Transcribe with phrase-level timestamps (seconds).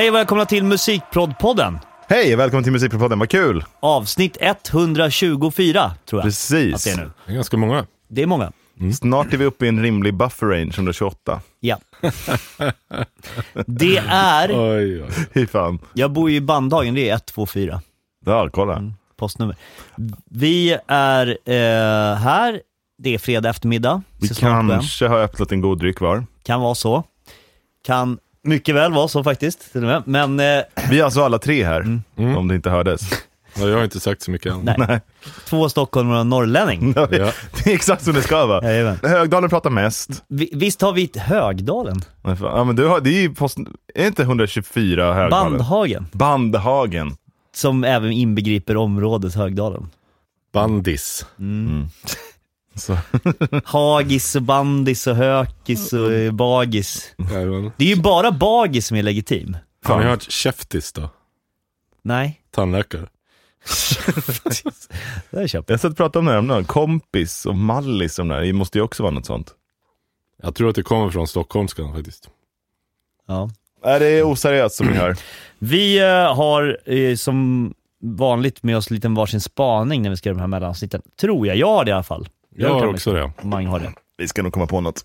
[0.00, 1.78] Hej och välkomna till Musikproddpodden.
[2.08, 3.64] Hej, välkommen till Musikprodden, vad kul!
[3.80, 6.74] Avsnitt 124 tror jag Precis.
[6.74, 7.10] att det är nu.
[7.26, 7.86] Det är ganska många.
[8.08, 8.52] Det är många.
[9.00, 11.40] Snart är vi uppe i en rimlig buffer range, 128.
[11.60, 11.78] Ja.
[13.66, 15.08] Det är, Oj, oj.
[15.34, 15.78] Fy fan.
[15.92, 17.80] jag bor ju i Bandhagen, det är 124
[18.26, 18.92] Ja, kolla.
[19.16, 19.56] postnummer.
[20.30, 22.60] Vi är eh, här,
[23.02, 24.02] det är fredag eftermiddag.
[24.20, 26.26] Vi kanske har öppnat en god dryck var.
[26.42, 27.04] Kan vara så.
[27.86, 29.72] Kan mycket väl vara så faktiskt.
[29.72, 30.02] till och med.
[30.06, 33.00] Men eh, Vi är alltså alla tre här, om det inte hördes.
[33.58, 34.60] Ja, jag har inte sagt så mycket än.
[34.62, 34.74] Nej.
[34.78, 35.00] Nej.
[35.44, 36.92] två stockholmare och en norrlänning.
[36.96, 37.06] Ja.
[37.06, 37.16] Det
[37.66, 38.64] är exakt som det ska vara.
[38.64, 38.98] Jajamän.
[39.02, 40.24] Högdalen pratar mest.
[40.28, 42.00] Vi, visst har vi Högdalen?
[42.22, 42.56] Nej, fan.
[42.56, 43.58] Ja, men du har, det är ju post,
[43.94, 45.52] är inte 124 Högdalen?
[45.52, 46.06] Bandhagen.
[46.12, 47.16] Bandhagen.
[47.54, 49.90] Som även inbegriper området Högdalen.
[50.52, 51.26] Bandis.
[52.80, 52.98] Så.
[53.64, 57.14] Hagis och bandis och hökis och bagis.
[57.76, 59.56] Det är ju bara bagis som är legitim.
[59.84, 61.10] Har ni hört käftis då?
[62.02, 63.06] Nej, Tandläkare.
[65.30, 65.70] det har jag köpt.
[65.70, 66.64] Jag satt och pratade om det här häromdagen.
[66.64, 69.54] Kompis och Mallis och de där, det måste ju också vara något sånt.
[70.42, 72.28] Jag tror att det kommer från stockholmskan faktiskt.
[73.28, 73.50] Ja.
[73.84, 75.16] Nej, det är oseriöst som ni hör.
[75.58, 80.36] Vi eh, har eh, som vanligt med oss lite varsin spaning när vi ska göra
[80.36, 81.02] de här mellanavsnitten.
[81.20, 81.56] Tror jag.
[81.56, 82.28] Jag har det i alla fall.
[82.56, 83.32] Jag kan har också det.
[83.42, 83.92] Mange har det.
[84.18, 85.00] Vi ska nog komma på något.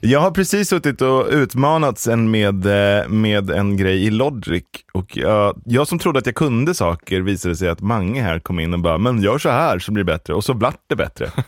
[0.00, 4.64] Jag har precis suttit och utmanats en med, eh, med en grej i Logic.
[4.92, 8.60] Och jag, jag som trodde att jag kunde saker visade sig att Mange här kom
[8.60, 10.34] in och bara, men gör så här så blir det bättre.
[10.34, 11.30] Och så vart det bättre.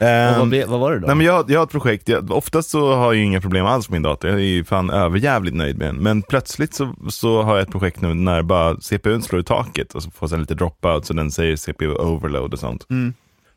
[0.00, 1.06] Ehm, vad, ble- vad var det då?
[1.06, 3.88] Nej, men jag, jag har ett projekt, jag, oftast så har jag inga problem alls
[3.88, 5.96] med min dator, jag är ju fan överjävligt nöjd med den.
[5.96, 9.94] Men plötsligt så, så har jag ett projekt nu när bara CPUn slår i taket
[9.94, 12.86] och så får sen lite dropout så den säger CPU overload och sånt.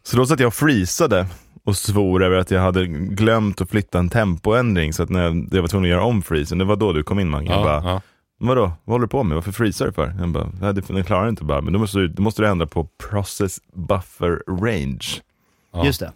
[0.03, 1.27] Så då satt jag och freezade
[1.63, 5.47] och svor över att jag hade glömt att flytta en tempoändring så att när jag,
[5.51, 7.49] jag var tvungen att göra om freezen, det var då du kom in Mange.
[7.51, 8.01] Jag Ja, bara, ja.
[8.39, 9.35] Vadå, vad håller du på med?
[9.35, 10.15] Varför freezar du för?
[10.19, 12.47] Jag bara, "Nej, det- den klarar inte bara, men då måste, du, då måste du
[12.47, 15.07] ändra på process buffer range.
[15.73, 15.85] ja.
[15.85, 16.11] Just det.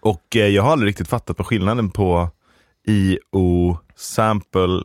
[0.00, 2.28] Och eh, jag har aldrig riktigt fattat vad skillnaden på
[2.88, 4.82] IO sample,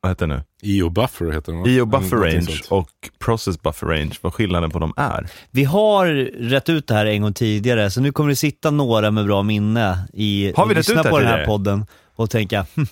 [0.00, 0.42] vad heter det nu?
[0.62, 1.68] IO buffer heter den va?
[1.68, 5.28] IO buffer Någonting range och process buffer range, vad skillnaden på dem är.
[5.50, 6.06] Vi har
[6.40, 9.42] rätt ut det här en gång tidigare, så nu kommer det sitta några med bra
[9.42, 11.86] minne i Har vi och lyssna ut det på den här podden
[12.16, 12.86] och tänka, hm,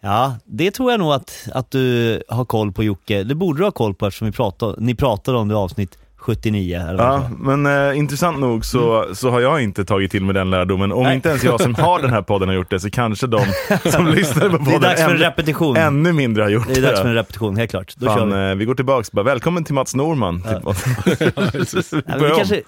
[0.00, 3.22] ja, det tror jag nog att, att du har koll på Jocke.
[3.22, 5.98] Det borde du ha koll på eftersom vi pratade, ni pratade om det i avsnitt
[6.22, 6.76] 79.
[6.76, 10.34] Eller det Ja, men eh, intressant nog så, så har jag inte tagit till mig
[10.34, 10.92] den lärdomen.
[10.92, 11.14] Om Nej.
[11.14, 13.40] inte ens jag som har den här podden har gjort det, så kanske de
[13.90, 15.76] som lyssnar på Det är podden dags för en ännu, repetition.
[15.76, 17.94] ännu mindre har gjort Det är dags för en repetition, helt klart.
[17.96, 18.50] Då kör Fan, vi.
[18.50, 20.42] eh, vi går tillbaks, bara, välkommen till Mats Norman.
[20.46, 20.60] Ja,
[21.92, 22.36] vi, Börja om.
[22.38, 22.62] kanske,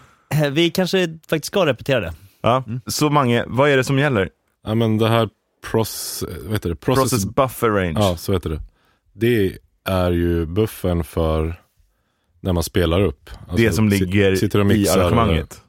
[0.50, 2.12] vi kanske faktiskt ska repetera det.
[2.42, 2.64] ja.
[2.86, 4.28] Så Mange, vad är det som gäller?
[4.66, 5.28] Ja men det här
[5.70, 6.76] pros, vad heter det?
[6.76, 7.94] Process, Process buffer range.
[8.00, 8.60] Ja, så heter det.
[9.14, 9.52] Det
[9.88, 11.54] är ju buffern för
[12.44, 13.30] när man spelar upp.
[13.40, 14.44] Alltså, det som ligger
[14.74, 15.60] i arrangemanget.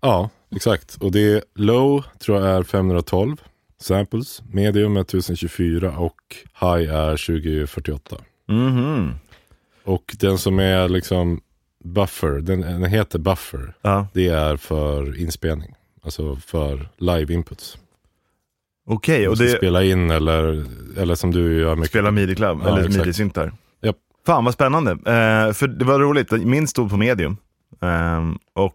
[0.00, 0.96] Ja, exakt.
[1.00, 3.36] Och det är low tror jag är 512
[3.80, 4.42] samples.
[4.52, 6.16] Medium är 1024 och
[6.60, 8.16] high är 2048.
[8.48, 9.12] Mhm.
[9.84, 11.40] Och den som är liksom
[11.84, 13.74] buffer, den, den heter buffer.
[13.82, 14.06] Ja.
[14.12, 15.74] Det är för inspelning.
[16.02, 17.78] Alltså för live inputs.
[18.88, 19.56] Okej, och Och det...
[19.56, 20.64] Spela in eller,
[20.96, 21.90] eller som du gör mycket.
[21.90, 23.52] spelar midi-club, Ja, eller midi-syntar.
[24.26, 24.90] Fan vad spännande.
[24.90, 27.36] Eh, för det var roligt, min stod på medium.
[27.82, 28.74] Ehm, och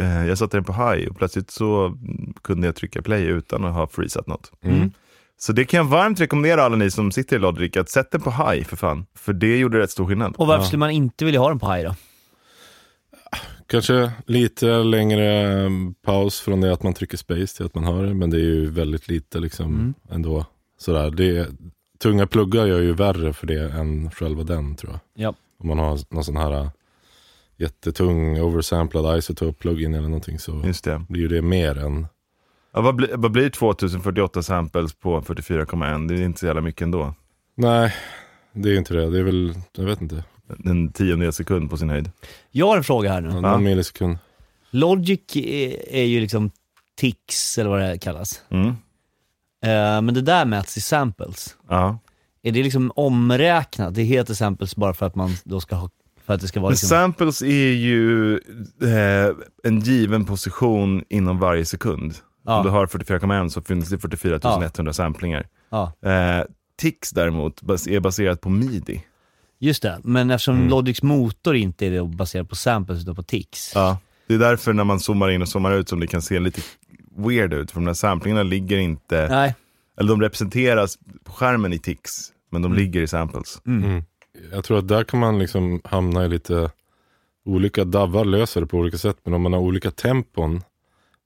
[0.00, 1.96] eh, jag satte den på high och plötsligt så
[2.42, 4.52] kunde jag trycka play utan att ha freezat något.
[4.62, 4.90] Mm.
[5.38, 8.20] Så det kan jag varmt rekommendera alla ni som sitter i Logic att sätta den
[8.20, 9.06] på high för fan.
[9.18, 10.34] För det gjorde rätt stor skillnad.
[10.36, 10.66] Och varför Ja.
[10.66, 11.94] skulle man inte vilja ha den på high då?
[13.68, 15.26] Kanske lite längre
[15.66, 18.14] mm, paus från det att man trycker space till att man hör det.
[18.14, 19.94] Men det är ju väldigt lite liksom Mm.
[20.10, 20.44] ändå.
[20.78, 21.10] Sådär.
[21.10, 21.48] Det,
[21.98, 25.00] tunga pluggar gör ju värre för det än själva den tror jag.
[25.26, 25.34] Ja.
[25.60, 26.68] Om man har någon sån här äh,
[27.56, 31.02] jättetung oversamplad isotope plugin eller någonting så Just det.
[31.08, 32.06] blir ju det mer än
[32.72, 36.08] Ja, vad, blir, vad blir 2048 samples på 44,1?
[36.08, 37.14] Det är inte så jävla mycket ändå.
[37.54, 37.94] Nej,
[38.52, 39.10] det är inte det.
[39.10, 40.24] Det är väl, jag vet inte,
[40.64, 42.10] En tiondel sekund på sin höjd.
[42.50, 43.28] Jag har en fråga här nu.
[43.28, 43.58] någon Ja.
[43.58, 44.18] millisekund.
[44.70, 46.50] Logic är, är ju liksom
[46.96, 48.42] TIX eller vad det kallas.
[48.48, 48.74] Mm.
[49.66, 51.56] Eh, men det där mäts i samples.
[51.68, 51.98] Ja.
[52.42, 53.94] Är det liksom omräknat?
[53.94, 55.90] Det heter samples bara för att man då ska ha,
[56.26, 56.88] för att det ska vara Men liksom...
[56.88, 58.34] samples är ju
[58.82, 59.34] eh,
[59.64, 62.14] en given position inom varje sekund.
[62.44, 62.56] Ja.
[62.58, 64.38] Om du har 44,1 så finns det 44
[64.76, 65.46] 100 samplingar.
[65.70, 66.44] Ja, Eh,
[66.78, 69.02] Tix däremot är baserat på midi.
[69.58, 70.00] just det.
[70.04, 70.68] Men eftersom Mm.
[70.68, 73.72] Logics motor inte är baserad på samples utan på TIX.
[73.74, 73.98] Ja.
[74.28, 76.60] Det är därför när man zoomar in och zoomar ut som det kan se lite
[77.16, 77.70] weird ut.
[77.70, 79.54] För de där samplingarna ligger inte, Nej,
[80.00, 82.10] eller de representeras på skärmen i Tix.
[82.50, 83.60] Men de ligger i samples.
[83.66, 84.02] Mm.
[84.52, 86.70] Jag tror att där kan man liksom hamna i lite
[87.44, 89.16] olika davar löser det på olika sätt.
[89.24, 90.62] Men om man har olika tempon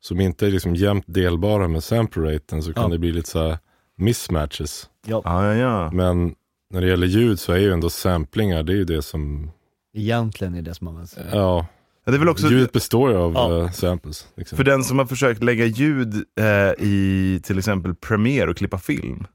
[0.00, 2.88] som inte är liksom jämnt delbara med sample raten så kan Ja.
[2.88, 3.58] det bli lite så här
[3.96, 4.88] mismatches.
[5.06, 5.90] Ja, Ja, ja, ja.
[5.92, 6.34] Men
[6.70, 9.50] när det gäller ljud så är ju ändå samplingar, det är ju det som,
[9.94, 11.18] egentligen är det som används.
[11.32, 11.66] ja,
[12.10, 13.58] ja det är väl också, ljudet består ju av Ja.
[13.64, 14.28] eh, samples.
[14.36, 14.56] Liksom.
[14.56, 16.46] för den som har försökt lägga ljud eh,
[16.86, 19.26] i till exempel Premiere och klippa film,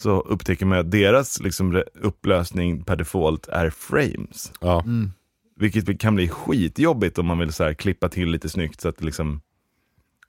[0.00, 4.52] så upptäcker man att deras liksom, upplösning per default är frames.
[4.60, 5.12] Ja, Mm.
[5.60, 8.96] Vilket kan bli skitjobbigt om man vill så här, klippa till lite snyggt så att
[8.98, 9.40] det liksom,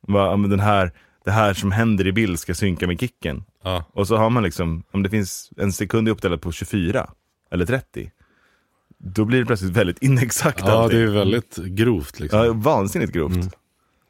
[0.07, 0.92] va, den här,
[1.25, 3.44] det här som händer i bild ska synka med kicken.
[3.63, 7.09] ja, Och så har man liksom, om det finns en sekund uppdelad på 24
[7.51, 8.12] eller 30,
[9.03, 10.99] då blir det plötsligt väldigt inexakt ja allting.
[10.99, 12.45] det är väldigt grovt liksom.
[12.45, 13.35] Ja, vansinnigt grovt.
[13.35, 13.49] Mm.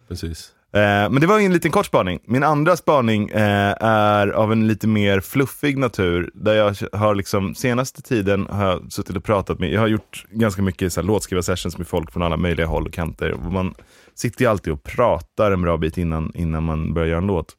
[0.08, 0.54] Precis.
[0.74, 2.20] Eh, men det var en liten kort spaning.
[2.26, 6.32] Min andra spaning eh, är av en lite mer fluffig natur.
[6.34, 10.26] Där jag har liksom, senaste tiden har jag suttit och pratat med, jag har gjort
[10.32, 13.32] ganska mycket så här, låtskrivarsessions med folk från alla möjliga håll och kanter.
[13.32, 13.74] Och man
[14.16, 17.56] sitter ju alltid och pratar en bra bit innan, innan man börjar göra en låt.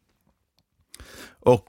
[1.41, 1.69] Och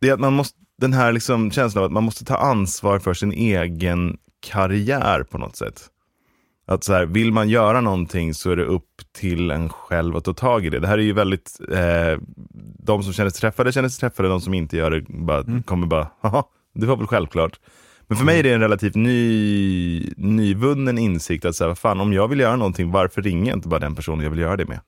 [0.00, 2.98] det är att man måste, den här liksom känslan av att man måste ta ansvar
[2.98, 5.90] för sin egen karriär på något sätt.
[6.66, 10.24] Att så här, vill man göra någonting så är det upp till en själv att
[10.24, 10.78] ta tag i det.
[10.78, 12.18] Det här är ju väldigt, eh,
[12.78, 15.86] de som känner sig träffade känner sig träffade, de som inte gör det bara, kommer
[15.86, 16.44] bara, haha,
[16.74, 17.60] det var väl självklart.
[18.06, 22.12] Men för mig är det en relativt ny, nyvunnen insikt att säga, vad fan, om
[22.12, 24.66] jag vill göra någonting, varför ringer jag inte bara den personen jag vill göra det
[24.66, 24.80] med?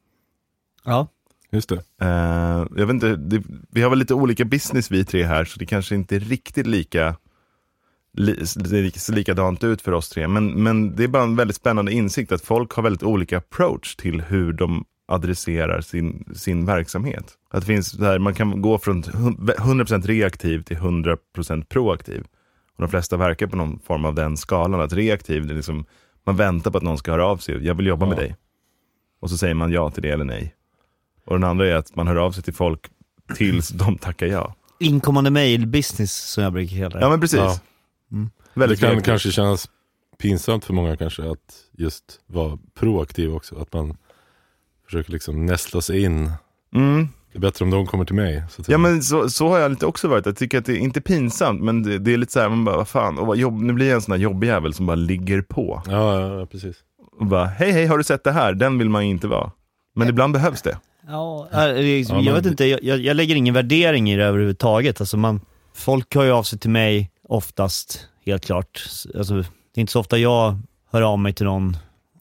[0.84, 1.08] Ja.
[1.52, 1.82] Just det.
[2.00, 5.58] Eh, jag vet inte, det, vi har väl lite olika business vi tre här, så
[5.58, 7.16] det kanske inte är riktigt lika li,
[8.16, 8.46] det
[9.00, 10.28] ser likadant ut för oss tre.
[10.28, 13.96] Men, men det är bara en väldigt spännande insikt att folk har väldigt olika approach
[13.96, 17.24] till hur de adresserar sin, sin verksamhet.
[17.50, 22.24] Att finns här, man kan gå från 100% reaktiv till 100% proaktiv.
[22.76, 24.80] Och de flesta verkar på någon form av den skalan.
[24.80, 25.84] Att reaktiv, det är liksom,
[26.26, 27.66] man väntar på att någon ska höra av sig.
[27.66, 28.20] Jag vill jobba med Ja.
[28.20, 28.36] dig.
[29.20, 30.54] Och så säger man ja till det eller nej.
[31.26, 32.80] Och den andra är att man hör av sig till folk
[33.36, 34.54] tills de tackar ja.
[34.80, 37.00] Inkommande mail business som jag brukar kalla det.
[37.00, 37.38] Ja men precis.
[37.38, 37.58] Ja.
[38.12, 38.30] Mm.
[38.54, 39.04] Det kan reaktivt.
[39.04, 39.68] kanske kännas
[40.18, 43.56] pinsamt för många kanske att just vara proaktiv också.
[43.56, 43.96] Att man
[44.84, 46.30] försöker liksom nästla sig in.
[46.74, 47.08] Mm.
[47.32, 48.42] Det är bättre om de kommer till mig.
[48.50, 50.72] Så att Ja men så, så har jag lite också varit, jag tycker att det
[50.72, 53.26] är inte pinsamt men det, det är lite så här, man bara vad fan, och
[53.26, 55.82] vad jobb, nu blir jag en sån här jobbig jävel som bara ligger på.
[55.86, 56.76] ja, ja, ja, precis.
[57.20, 58.54] Och bara, hej hej har du sett det här?
[58.54, 59.50] Den vill man ju inte vara.
[59.94, 60.78] Men ibland behövs det.
[61.06, 65.00] Ja, liksom- Ja, jag vet inte, jag, jag, jag lägger ingen värdering i det överhuvudtaget.
[65.00, 65.40] Alltså man,
[65.74, 68.82] folk hör ju av sig till mig oftast, helt klart.
[69.14, 69.40] Alltså, det
[69.74, 70.58] är inte så ofta jag
[70.90, 71.76] hör av mig till någon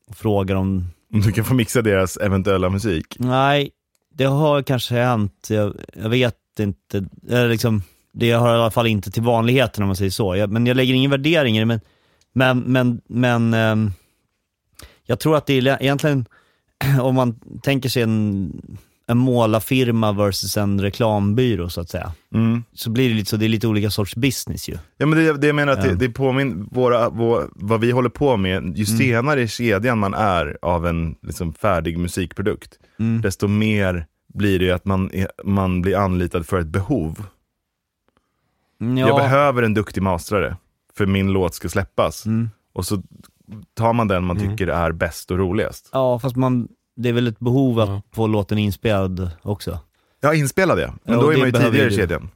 [0.08, 0.88] och frågar om...
[1.14, 3.16] Om du kan få mixa deras eventuella musik.
[3.20, 3.72] Nej,
[4.14, 5.48] det har kanske hänt.
[5.50, 7.06] Jag, jag vet inte.
[7.30, 7.84] Eller liksom,
[8.14, 10.36] det hör i alla fall inte till vanligheten om man säger så.
[10.36, 11.66] Jag, men jag lägger ingen värdering i det.
[11.66, 11.82] Men,
[12.34, 13.92] men, men, men ehm,
[15.04, 16.26] jag tror att det är egentligen,
[17.02, 18.78] om man tänker sig en,
[19.08, 22.12] en målarfirma versus en reklambyrå så att säga.
[22.34, 22.64] Mm.
[22.74, 24.78] Så blir det lite så, det är lite olika sorts business ju.
[24.98, 28.10] Ja men det, det jag menar att det, det påminner, våra, vår, vad vi håller
[28.10, 33.22] på med, ju senare i kedjan man är av en liksom, färdig musikprodukt, Mm.
[33.22, 37.26] desto mer blir det ju att man, är- man blir anlitad för ett behov.
[38.78, 40.58] Ja, Jag behöver en duktig mastrare
[40.98, 42.26] för min låt ska släppas.
[42.26, 42.50] mm.
[42.74, 43.04] Och så
[43.74, 44.50] tar man den man Mm.
[44.52, 45.90] tycker är bäst och roligast.
[45.94, 48.02] ja, fast man, det är väl ett behov att Ja.
[48.14, 49.80] få låten inspelad också.
[50.22, 50.94] Ja, inspelad ja.
[51.04, 51.96] Men Ja, då är det man ju tidigare i ju du.
[51.96, 52.30] kedjan.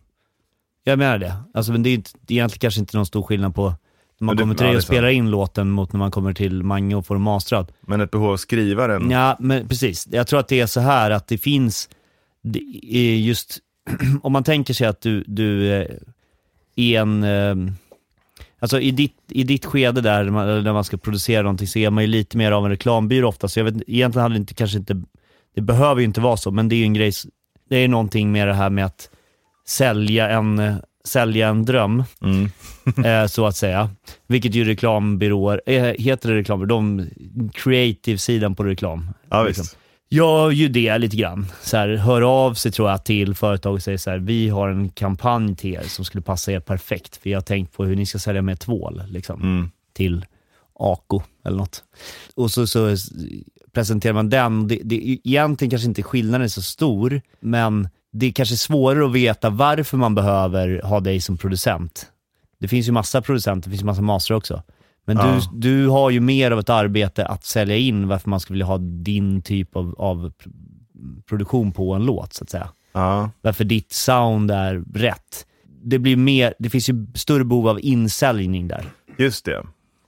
[0.83, 1.35] Jag menar det.
[1.53, 4.25] Alltså, men det är, inte, det är egentligen kanske inte någon stor skillnad på när
[4.25, 6.63] man Men det- kommer till dig och spelar in låten mot när man kommer till
[6.63, 7.71] Mange och får den mastrad.
[7.81, 9.11] Men ett behov av att skriva den.
[9.11, 10.07] Ja, men precis.
[10.11, 11.89] Jag tror att det är så här att det finns,
[12.43, 13.59] det är just,
[14.21, 15.87] om man tänker sig att du, du eh,
[16.75, 17.55] är en, eh,
[18.59, 22.03] alltså i ditt, i ditt skede där, när man, ska producera någonting, så är man
[22.03, 23.47] ju lite mer av en reklambyrå ofta.
[23.47, 25.01] Så jag vet, egentligen hade det inte, kanske inte,
[25.55, 27.11] det behöver ju inte vara så, men det är ju en grej,
[27.69, 29.09] det är någonting med det här med att
[29.67, 32.49] sälja en, sälja en dröm Mm.
[33.05, 33.89] eh, så att säga.
[34.27, 36.69] Vilket ju reklambyråer, eh, heter det reklambyråer?
[36.69, 37.09] De,
[37.53, 39.09] creative-sidan på reklam.
[39.29, 39.61] Ja, liksom.
[39.61, 39.77] visst.
[40.15, 41.45] Gör ju det lite grann.
[41.61, 44.69] Så här, hör av sig tror jag till företag och säger så här, vi har
[44.69, 47.17] en kampanj till er som skulle passa er perfekt.
[47.17, 49.71] För jag har tänkt på hur ni ska sälja med tvål liksom, Mm.
[49.93, 50.25] till
[50.79, 51.83] Ako eller något.
[52.35, 52.95] Och så, så
[53.73, 54.67] presenterar man den.
[54.67, 59.13] Det, det, egentligen kanske inte skillnaden är så stor, men det är kanske svårare att
[59.13, 62.05] veta varför man behöver ha dig som producent.
[62.59, 64.63] Det finns ju massa producenter, det finns massa master också.
[65.05, 65.41] Men Ja.
[65.51, 68.65] du, du har ju mer av ett arbete att sälja in varför man skulle vilja
[68.65, 70.51] ha din typ av, av pr-
[71.29, 72.69] produktion på en låt, så att säga.
[72.93, 73.29] Ja.
[73.41, 75.45] Varför ditt sound är rätt.
[75.83, 78.85] det blir mer, det finns ju större behov av insäljning där.
[79.17, 79.63] Just det.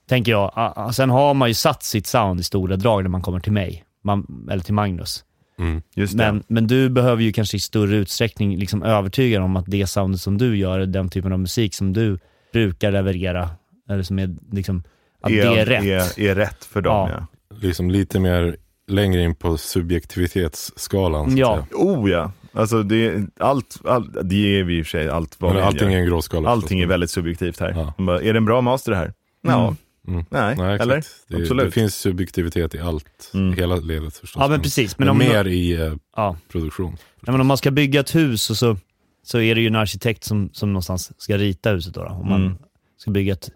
[0.09, 0.89] Tänker jag.
[0.95, 3.83] Sen har man ju satt sitt sound i stora drag när man kommer till mig.
[4.03, 5.23] Man, eller till Magnus.
[5.59, 5.81] Mm.
[5.95, 6.13] Just.
[6.13, 9.87] Men, men du behöver ju kanske i större utsträckning liksom övertyga dem om att det
[9.87, 12.19] soundet som du gör, den typen av musik som du
[12.53, 13.49] brukar leverera,
[13.89, 14.83] eller som är liksom,
[15.21, 15.83] att det är rätt.
[16.17, 17.27] Är, är rätt för dem, Ja.
[17.49, 17.57] ja.
[17.61, 21.37] Liksom lite mer längre in på subjektivitetsskalan.
[21.37, 21.55] Ja.
[21.55, 21.65] säga.
[21.83, 22.31] Oh ja.
[22.53, 25.93] Alltså det är allt, allt det är vi i och för sig allt vad allting
[25.93, 26.49] är en gråskala.
[26.49, 27.71] Allting är väldigt subjektivt här.
[27.75, 27.93] Ja.
[27.97, 29.13] Man bara, är det en bra master det här?
[29.41, 29.75] Ja.
[30.07, 30.25] Mm.
[30.29, 30.81] Nej, Nej, exakt.
[30.81, 31.03] eller?
[31.27, 31.65] Det, Absolut.
[31.65, 33.53] det finns subjektivitet i allt, Mm.
[33.57, 34.39] hela ledet förstås.
[34.41, 34.97] Ja men precis.
[34.97, 36.37] Men Men om, mer i eh, ja.
[36.51, 36.91] produktion.
[36.91, 38.77] Nej, men om man ska bygga ett hus och så,
[39.23, 42.03] så är det ju en arkitekt som, som någonstans ska rita huset då.
[42.03, 42.57] då om man Mm.
[42.97, 43.49] ska bygga ett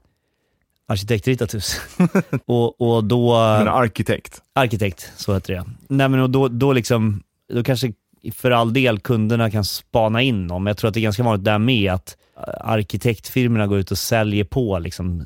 [0.91, 1.81] arkitektritat hus.
[2.45, 3.33] och, och då...
[3.33, 4.41] Men arkitekt.
[4.55, 5.65] Arkitekt, så heter det.
[5.88, 7.93] Nej men och då, då liksom, då kanske
[8.33, 10.67] för all del kunderna kan spana in dem.
[10.67, 13.98] Jag tror att det är ganska vanligt där med att eh, arkitektfirmorna går ut och
[13.98, 15.25] säljer på liksom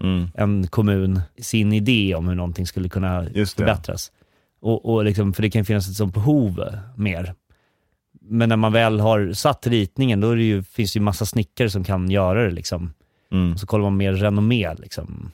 [0.00, 0.28] Mm.
[0.34, 3.24] en kommun sin idé om hur någonting skulle kunna
[3.56, 4.12] förbättras.
[4.60, 7.34] Och, och liksom, för det kan finnas ett sånt behov eh, mer.
[8.20, 11.70] Men när man väl har satt ritningen, då det ju, finns det ju massa snickare
[11.70, 12.50] som kan göra det.
[12.50, 12.92] Liksom.
[13.32, 13.52] Mm.
[13.52, 14.74] Och så kollar man mer renommé.
[14.78, 15.30] Liksom.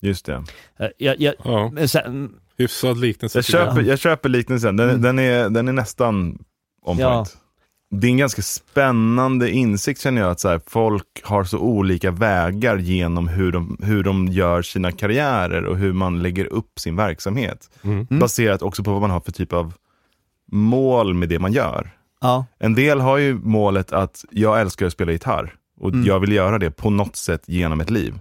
[0.00, 0.44] Just det.
[0.78, 3.38] Eh, Jag, jag, Ja, men sen, hyfsad liknelse.
[3.38, 4.76] Jag köper, jag köper liknelsen.
[4.76, 5.02] Den, Mm.
[5.02, 6.38] den, är, den är nästan
[6.82, 7.14] on Ja.
[7.14, 7.36] point.
[7.90, 12.10] Det är en ganska spännande insikt känner jag, att så här, folk har så olika
[12.10, 16.96] vägar genom hur de, hur de gör sina karriärer och hur man lägger upp sin
[16.96, 17.70] verksamhet.
[17.82, 18.06] Mm.
[18.10, 18.20] Mm.
[18.20, 19.72] Baserat också på vad man har för typ av
[20.52, 21.90] mål med det man gör.
[22.20, 26.06] ja, En del har ju målet att jag älskar att spela gitarr och Mm.
[26.06, 28.14] jag vill göra det på något sätt genom ett liv.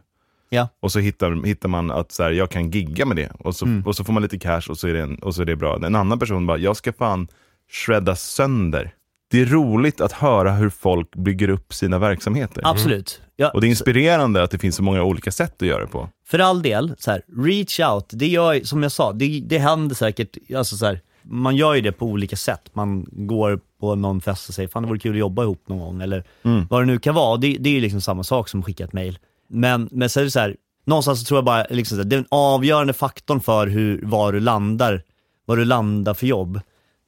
[0.49, 0.67] Ja.
[0.79, 3.65] Och så hittar, hittar man att så här, jag kan gigga med det och så,
[3.65, 3.83] Mm.
[3.85, 5.55] och så får man lite cash och så, är det en, och så är det
[5.55, 5.75] bra.
[5.85, 7.27] En annan person bara, jag ska fan
[7.71, 8.93] shredda sönder.
[9.31, 12.61] Det är roligt att höra hur folk bygger upp sina verksamheter.
[12.65, 13.21] absolut.
[13.35, 15.87] Ja, Och det är inspirerande att det finns så många olika sätt att göra det
[15.87, 16.09] på.
[16.27, 19.95] för all del, så här, reach out, det gör, som jag sa, det, det händer
[19.95, 22.69] säkert, alltså så här, man gör ju det på olika sätt.
[22.73, 25.79] Man går på någon fest och säger fan det vore kul att jobba ihop någon
[25.79, 26.67] gång, eller Mm.
[26.69, 27.37] vad det nu kan vara.
[27.37, 29.19] Det, det är ju liksom samma sak som att skicka ett mail.
[29.49, 30.55] Men, men så är det så här,
[30.85, 35.03] någonstans så tror jag bara, liksom den avgörande faktorn för hur, var du landar,
[35.45, 36.59] vad du landar för jobb,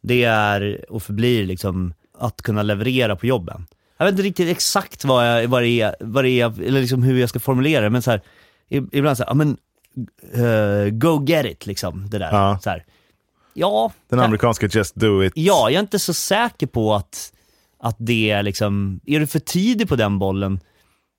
[0.04, 3.68] det är och förblir liksom att kunna leverera på jobben.
[3.98, 7.04] Jag vet inte riktigt exakt vad, jag, vad, det, är, vad det är, eller liksom
[7.04, 8.22] hur jag ska formulera det, men så här,
[8.70, 9.58] ib- ibland så här, men,
[10.34, 12.32] eh, go get it liksom, det där.
[12.32, 12.60] Ja.
[12.64, 12.86] Så här.
[13.60, 15.34] Ja, Den ka- amerikanska just do it.
[15.36, 17.34] ja, jag är inte så säker på att,
[17.80, 20.60] att det är liksom, är du för tidig på den bollen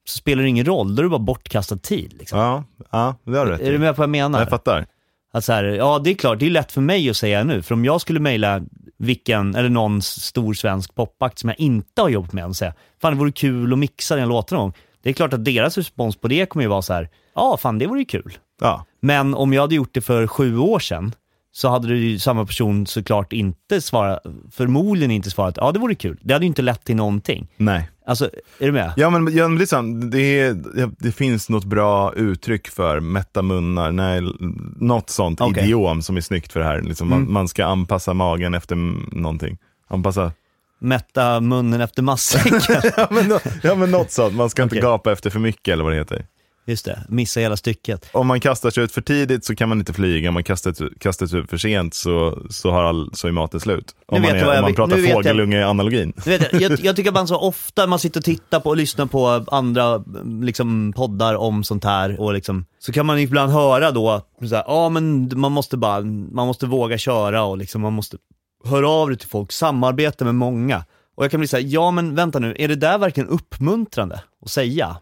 [0.09, 2.15] så spelar det ingen roll, då är det bara bortkastad tid.
[2.19, 2.39] Liksom.
[2.39, 4.39] Ja, ja det har du rätt Är du med på vad jag menar?
[4.39, 4.87] Jag fattar.
[5.33, 7.63] Att så här, ja det är klart, det är lätt för mig att säga nu,
[7.63, 8.61] för om jag skulle mejla
[8.99, 13.13] vilken, eller någon stor svensk popakt som jag inte har jobbat med och säga, fan
[13.13, 14.75] det vore kul att mixa den låten någon gång.
[15.03, 17.79] Det är klart att deras respons på det kommer ju vara så här, ja fan
[17.79, 18.39] det vore ju kul.
[18.61, 21.15] Ja, Men om jag hade gjort det för sju år sedan,
[21.59, 24.23] så hade ju samma person såklart inte svarat,
[24.53, 26.19] förmodligen inte svarat, ja det vore kul.
[26.23, 27.49] Det hade ju inte lett till någonting.
[27.57, 27.89] nej.
[28.07, 28.25] Alltså,
[28.59, 28.93] är du med?
[28.97, 30.57] Ja men, ja, men liksom, det, är,
[30.99, 34.21] det finns något bra uttryck för mätta munnar, nej,
[34.77, 35.65] något sånt Okej.
[35.65, 36.83] idiom som är snyggt för det här.
[36.83, 37.21] Liksom, Mm.
[37.25, 38.77] man, man ska anpassa magen efter
[39.17, 39.59] någonting.
[39.89, 40.33] Anpassa,
[40.81, 42.61] Mätta munnen efter matsäcken.
[42.97, 44.77] ja, men, ja men något sånt, man ska Okej.
[44.79, 46.27] inte gapa efter för mycket eller vad det heter.
[46.69, 48.09] Just det, missa hela stycket.
[48.13, 50.99] Om man kastar sig ut för tidigt så kan man inte flyga, om man kastar,
[50.99, 53.95] kastar sig ut för sent så, så, har all, så är maten slut.
[54.07, 56.13] Om man, jag är, vad om man jag- pratar jag- fågelunge-analogin.
[56.25, 59.45] Vet, jag, jag tycker man så ofta, man sitter och tittar på och lyssnar på
[59.49, 60.03] andra
[60.41, 64.65] liksom, poddar om sånt här och liksom, så kan man ibland höra då, så här,
[64.67, 66.01] ja men man måste bara,
[66.33, 68.17] man måste våga köra och liksom, man måste
[68.65, 70.85] höra av dig till folk, samarbeta med många.
[71.17, 74.51] Och jag kan bli såhär, ja men vänta nu, är det där verkligen uppmuntrande att
[74.51, 74.97] säga?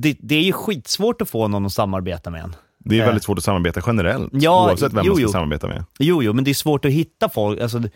[0.00, 2.56] Det, det är ju skitsvårt att få någon att samarbeta med en.
[2.78, 3.06] Det är Eh.
[3.06, 5.28] väldigt svårt att samarbeta generellt, Ja, oavsett vem jo, man ska jo.
[5.28, 5.84] samarbeta med.
[5.98, 7.60] Jo, jo, men det är svårt att hitta folk.
[7.60, 7.88] Alltså, det,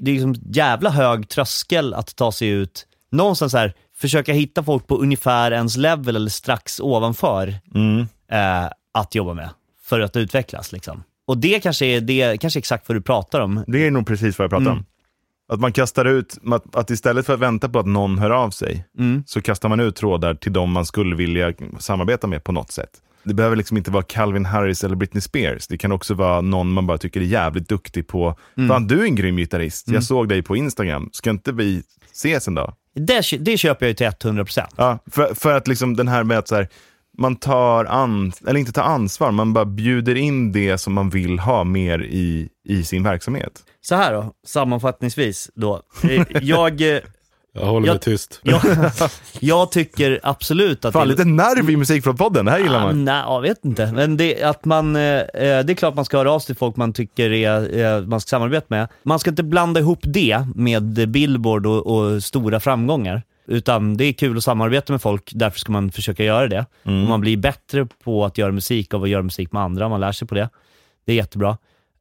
[0.00, 2.86] det är liksom jävla hög tröskel att ta sig ut.
[3.12, 8.00] Någonstans här, försöka hitta folk på ungefär ens level eller strax ovanför Mm.
[8.32, 9.50] eh, att jobba med.
[9.82, 11.02] För att utvecklas liksom.
[11.26, 13.64] Och det kanske är, det, kanske är exakt vad du pratar om.
[13.66, 14.78] Det är nog precis vad jag pratar Mm.
[14.78, 14.84] om.
[15.48, 18.50] Att man kastar ut, att, att istället för att vänta på att någon hör av
[18.50, 19.22] sig, Mm.
[19.26, 22.90] så kastar man ut trådar till de man skulle vilja samarbeta med på något sätt.
[23.24, 25.66] Det behöver liksom inte vara Calvin Harris eller Britney Spears.
[25.66, 28.38] Det kan också vara någon man bara tycker är jävligt duktig på.
[28.56, 28.68] Mm.
[28.68, 29.88] Fan, du är en grym gitarrist.
[29.88, 31.10] Jag såg dig på Instagram.
[31.12, 32.74] Ska inte vi ses en dag?
[32.94, 34.60] Det, det köper jag ju till 100%.
[34.76, 36.68] Ja, för, för att liksom den här med att så här,
[37.18, 41.38] man tar an, eller inte tar ansvar, man bara bjuder in det som man vill
[41.38, 43.52] ha mer i, i sin verksamhet.
[43.80, 45.80] Så här då, sammanfattningsvis då.
[46.10, 46.98] Eh, Jag, eh,
[47.52, 48.40] Jag håller Jag- mig tyst.
[48.42, 48.60] Jag,
[49.40, 53.04] jag tycker absolut att Fan, det lite nerv i Musikprodden, det här gillar Ah, man.
[53.04, 53.92] nej, jag vet inte.
[53.92, 56.56] Men det, att man, eh, eh, det är klart man ska höra av sig till
[56.56, 58.88] folk man tycker är, eh, man ska samarbeta med.
[59.02, 63.22] Man ska inte blanda ihop det med Billboard och, och stora framgångar.
[63.48, 66.66] Utan det är kul att samarbeta med folk, därför ska man försöka göra det.
[67.02, 70.00] Och man blir bättre på att göra musik av att göra musik med andra, man
[70.00, 70.48] lär sig på det.
[71.06, 71.58] Det är jättebra.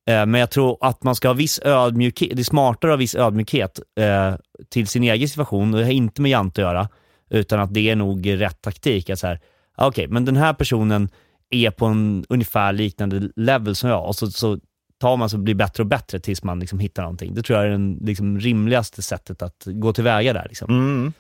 [0.07, 2.99] Eh, Men jag tror att man ska ha viss ödmjukhet, det är smartare att ha
[2.99, 4.35] viss ödmjukhet eh,
[4.69, 6.89] till sin egen situation och det har inte med Jante att göra,
[7.29, 9.09] utan att det är nog rätt taktik.
[9.09, 9.39] Att så här,
[9.75, 11.09] ah, okej, men den här personen
[11.49, 14.59] är på en ungefär liknande level som jag och så, så
[15.01, 17.33] tar man så blir bättre och bättre tills man liksom hittar någonting.
[17.33, 20.45] Det tror jag är det liksom, rimligaste sättet att gå tillväga där.
[20.49, 20.69] Liksom.
[20.69, 21.13] Mm.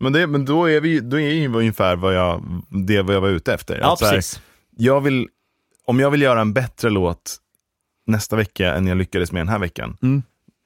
[0.00, 3.20] Men, det, men då är vi då är ju ungefär vad jag, det vad jag
[3.20, 3.78] var ute efter.
[3.78, 4.40] Ja, här, precis.
[4.76, 5.28] jag vill,
[5.84, 7.36] om jag vill göra en bättre låt
[8.06, 9.96] nästa vecka än jag lyckades med den här veckan.
[10.02, 10.22] Mm.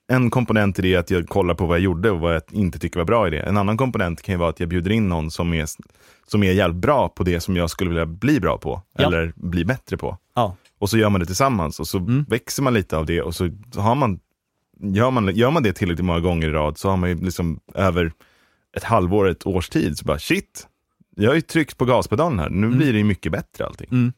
[0.08, 2.42] En komponent i det är att jag kollar på vad jag gjorde och vad jag
[2.50, 3.40] inte tycker var bra i det.
[3.40, 5.66] En annan komponent kan ju vara att jag bjuder in någon som är,
[6.26, 8.82] som är jävligt bra på det som jag skulle vilja bli bra på.
[8.98, 9.06] Ja.
[9.06, 10.18] Eller bli bättre på.
[10.34, 10.56] Ja.
[10.78, 12.24] Och så gör man det tillsammans och så Mm.
[12.28, 14.20] växer man lite av det och så har man
[14.80, 17.60] gör, man, gör man det tillräckligt många gånger i rad så har man ju liksom
[17.74, 18.12] över
[18.76, 20.67] ett halvår, ett års tid så bara shit,
[21.17, 23.88] jag har ju tryckt på gaspedalen här, nu blir det ju mycket bättre allting.
[23.93, 24.12] Mm.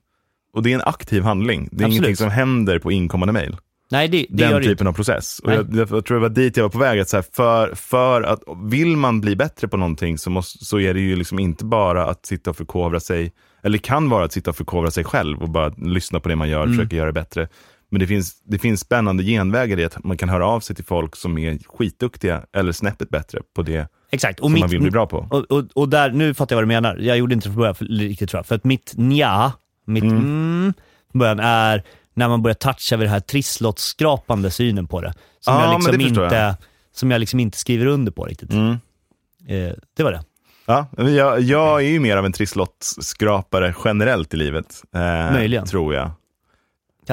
[0.53, 1.93] Och det är en aktiv handling, det är Absolut.
[1.93, 3.57] ingenting som händer på inkommande mail.
[3.91, 5.39] Nej, det, det Den det typen av process.
[5.39, 7.25] Och jag, jag, jag tror det var dit jag var på väg, att så här,
[7.33, 11.17] för, för att vill man bli bättre på någonting så, måste, så är det ju
[11.17, 13.33] liksom inte bara att sitta och förkovra sig,
[13.63, 16.49] eller kan vara att sitta och förkovra sig själv och bara lyssna på det man
[16.49, 16.77] gör och Mm.
[16.79, 17.49] försöka göra det bättre.
[17.89, 20.85] Men det finns, det finns spännande genvägar i att man kan höra av sig till
[20.85, 24.41] folk som är skitduktiga eller snäppet bättre på det Exakt.
[24.41, 25.27] Och som mitt, man vill bli bra på.
[25.31, 26.97] Och, och, och där, nu fattar jag vad du menar.
[26.97, 28.47] Jag gjorde inte det från början för, riktigt tror jag.
[28.47, 29.53] För att mitt nja,
[29.85, 30.75] mitt mm.
[31.13, 35.15] från början är när man börjar toucha vid det här trisslottskrapande synen på det.
[35.41, 36.55] Som, Ja, jag liksom det inte, jag.
[36.95, 38.53] som jag liksom inte skriver under på riktigt.
[38.53, 38.73] Mm.
[39.49, 40.23] Eh, det var det.
[40.67, 44.83] Ja, jag, jag är ju mer av en trisslottskrapare generellt i livet.
[44.95, 45.67] Eh, Möjligen.
[45.67, 46.11] Tror jag.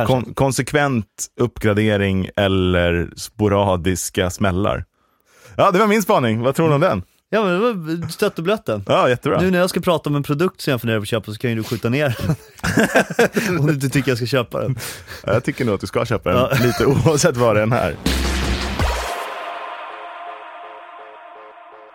[0.07, 1.05] Kon konsekvent
[1.39, 4.85] uppgradering eller sporadiska smällar.
[5.57, 6.41] Ja, det var min spaning.
[6.41, 7.03] Vad tror du om den?
[7.29, 8.83] Ja men det var stött och blött den.
[8.87, 9.41] Ja, jättebra.
[9.41, 11.37] Nu när jag ska prata om en produkt som jag funderar på att köpa så
[11.37, 12.17] kan ju du skjuta ner
[13.47, 13.59] den.
[13.59, 14.75] om du inte tycker jag ska köpa den.
[15.25, 16.57] Ja, Jag tycker nog att du ska köpa den, Ja.
[16.65, 17.95] lite oavsett vad den är.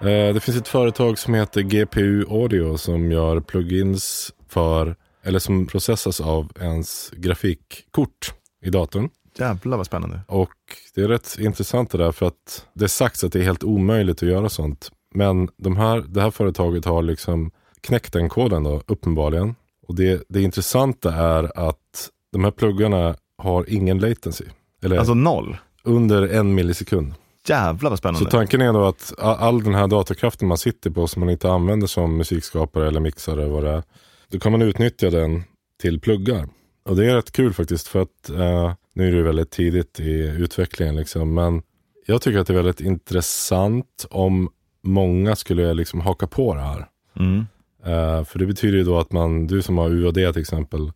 [0.01, 5.67] Eh, det finns ett företag som heter GPU Audio som gör plugins för, eller som
[5.67, 9.09] processas av ens grafikkort i datorn.
[9.39, 10.21] Jävlar vad spännande.
[10.29, 10.51] Och
[10.95, 13.65] det är rätt intressant det där för att det är sagts att det är helt
[13.65, 14.91] omöjligt att göra sånt.
[15.15, 19.55] Men de här, det här företaget har liksom knäckt den koden då, uppenbarligen.
[19.89, 24.45] Och det, det intressanta är att de här pluggarna har ingen latency.
[24.83, 25.57] Eller Alltså noll.
[25.85, 27.15] under en millisekund.
[27.49, 28.25] Jävlar vad spännande.
[28.25, 31.51] Så tanken är då att all den här datorkraften man sitter på som man inte
[31.51, 33.83] använder som musikskapare eller mixare vad det är.
[34.31, 35.43] Då kan man utnyttja den
[35.81, 36.49] till pluggar.
[36.85, 40.35] Och det är rätt kul faktiskt för att eh, nu är det väldigt tidigt i
[40.39, 41.35] utvecklingen liksom.
[41.35, 41.63] Men
[42.07, 44.51] jag tycker att det är väldigt intressant om
[44.83, 46.89] många skulle liksom haka på det här.
[47.17, 47.47] Mm.
[47.85, 50.93] Eh, för det betyder ju då att man, du som har UAD till exempel,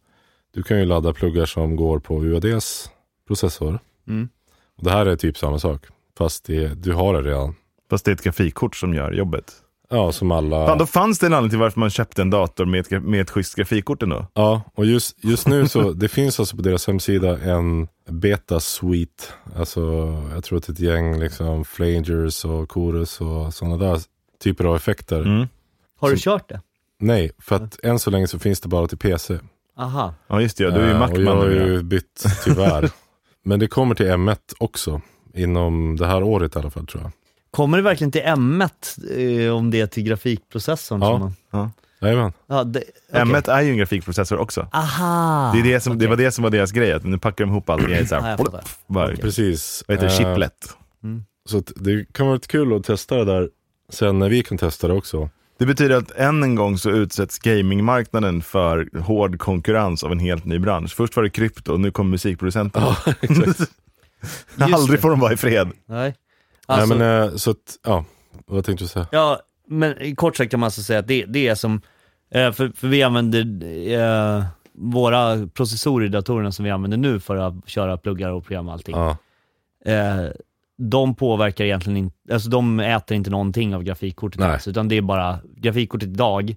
[0.54, 2.90] du kan ju ladda pluggar som går på UADs
[3.26, 3.78] processor.
[4.08, 4.28] Mm.
[4.76, 5.86] Och det här är typ samma sak.
[6.18, 7.54] Fast det, du har det redan.
[7.90, 9.52] Fast det är ett grafikkort som gör jobbet.
[9.92, 10.66] Ja, som alla.
[10.66, 13.20] Fan, då fanns det en anledning till varför man köpte en dator med ett, med
[13.20, 14.26] ett schysst grafikkort ändå.
[14.34, 19.24] Ja, och just, just nu så det finns alltså på deras hemsida en beta suite.
[19.56, 19.80] Alltså
[20.34, 24.00] jag tror att det är ett gäng liksom flangers och chorus och sådana där
[24.42, 25.20] typer av effekter.
[25.22, 25.48] Mm.
[26.00, 26.60] Har du Så- kört det?
[26.98, 29.38] Nej, för att än så länge så finns det bara till PC.
[29.78, 30.14] Aha.
[30.26, 30.70] Ja just det, ja.
[30.70, 32.90] du är ju Eh, Macman Och jag har ju bytt tyvärr.
[33.44, 35.00] Men det kommer till M1 också.
[35.34, 37.12] Inom det här året i alla fall tror jag.
[37.50, 41.00] Kommer det verkligen till M1 eh, om det är till grafikprocessorn?
[41.02, 41.10] Ja.
[41.10, 41.70] Som man...
[42.02, 42.32] Jajamän.
[42.46, 42.82] ja det,
[43.12, 43.22] okej.
[43.22, 44.68] M1 är ju en grafikprocessor också.
[44.72, 45.50] Aha!
[45.54, 46.08] Det, är det, som, det okej.
[46.08, 48.14] var det som var deras grej, att nu packar de ihop allting i ett så
[48.14, 48.64] Ja, här, jag fattar.
[48.86, 49.84] bara, Precis.
[49.88, 50.76] vad heter det, Eh, chiplet.
[51.48, 53.48] Så att det kan vara lite kul att testa det där
[53.88, 55.28] sen när vi kan testa det också.
[55.58, 60.44] Det betyder att än en gång så utsätts gamingmarknaden för hård konkurrens av en helt
[60.44, 60.94] ny bransch.
[60.96, 62.96] Först var det krypto, nu kommer musikproducenterna.
[63.20, 63.70] exakt.
[64.58, 65.02] Aldrig det.
[65.02, 65.70] får de vara i fred.
[65.88, 66.14] Nej.
[66.70, 68.04] Alltså, Nej men eh, så att, ja.
[68.46, 69.06] Vad tänkte du säga?
[69.12, 71.80] Ja, men i kort sagt kan man alltså säga att det, det är som,
[72.30, 73.40] eh, för, för vi använder
[73.92, 78.68] eh, våra processorer i datorerna som vi använder nu för att köra pluggar och program
[78.68, 78.96] och allting.
[78.96, 79.16] Ja.
[79.84, 80.26] Eh,
[80.78, 85.02] de påverkar egentligen inte, alltså de äter inte någonting av grafikkortet alls, utan det är
[85.02, 86.56] bara, grafikkortet idag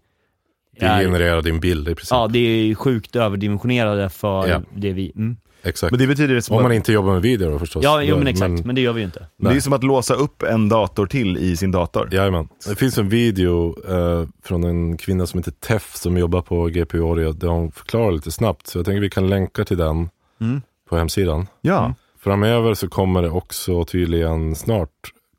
[0.80, 2.12] Det genererar din bild i princip.
[2.12, 4.62] Ja, det är sjukt överdimensionerade för Ja.
[4.76, 5.38] det vi, mm.
[5.64, 5.92] Exakt.
[5.92, 7.84] Men det betyder det som Om man att, inte jobbar med video då förstås.
[7.84, 8.66] Ja, jo, men exakt.
[8.66, 9.28] Men, det gör vi ju inte.
[9.38, 12.10] det är som att låsa upp en dator till i sin dator.
[12.14, 12.48] Jajamän.
[12.68, 17.04] Det finns en video eh, från en kvinna som heter Teff som jobbar på GPU
[17.04, 18.68] Audio där hon förklarar lite snabbt.
[18.68, 20.10] Så jag tänker vi kan länka till den
[20.42, 20.62] Mm.
[20.90, 21.48] på hemsidan.
[21.62, 21.94] Ja.
[22.20, 24.90] Framöver så kommer det också tydligen snart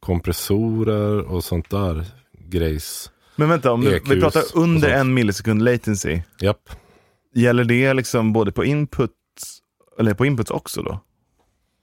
[0.00, 2.04] kompressorer och sånt där
[2.38, 3.10] grejs.
[3.36, 6.20] Men vänta, om du, vi EQs pratar under en millisekund latency.
[6.40, 6.70] Japp.
[7.34, 9.12] Gäller det liksom både på inputs,
[9.98, 11.00] eller på inputs också då?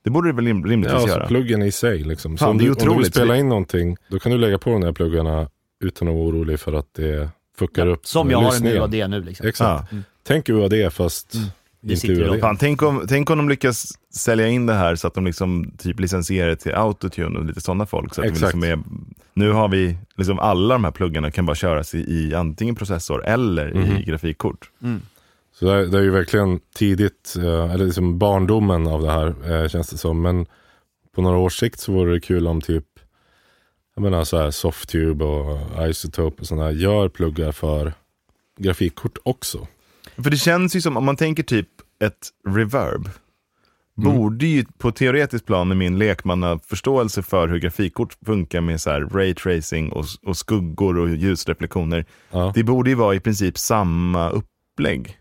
[0.04, 1.28] Det borde det väl rim- Ja, rimligtvis alltså göra?
[1.28, 2.38] pluggen i sig liksom.
[2.38, 4.38] Så Fan, om, det är du, om du vill spela in någonting, då kan du
[4.38, 5.50] lägga på de här pluggarna
[5.84, 8.68] utan att vara orolig för att det fuckar upp Som jag har en.
[8.68, 9.48] UAD nu liksom.
[9.48, 9.88] Exakt.
[9.92, 9.98] Ja.
[10.24, 11.34] Tänk UAD fast
[11.82, 12.40] Det inte UAD.
[12.40, 15.72] Fan, tänk, om, tänk om de lyckas sälja in det här så att de liksom
[15.78, 18.16] typ licensierar till autotune och lite sådana folk.
[18.16, 18.56] Så att det Exakt.
[18.56, 18.80] liksom är,
[19.34, 23.26] nu har vi, liksom alla de här pluggarna kan bara köras i, i antingen processor
[23.26, 23.98] eller Mhm.
[23.98, 24.70] i grafikkort.
[24.84, 25.02] Mm.
[25.62, 29.52] Så det är, det är ju verkligen tidigt, eh, eller liksom barndomen av det här
[29.52, 30.22] eh, känns det som.
[30.22, 30.46] Men
[31.16, 32.86] på några års sikt så vore det kul om typ,
[33.96, 37.94] jag menar så här Softube och Isotope och sådana här gör pluggar för
[38.60, 39.68] grafikkort också.
[40.24, 41.70] För det känns ju som, om man tänker typ
[42.04, 43.10] ett reverb,
[43.96, 49.02] borde ju på teoretiskt plan med min lekmannaförståelse för hur grafikkort funkar med så här
[49.02, 52.06] ray tracing och, och skuggor och ljusreflektioner.
[52.32, 55.18] Ja, Det borde ju vara i princip samma upplägg.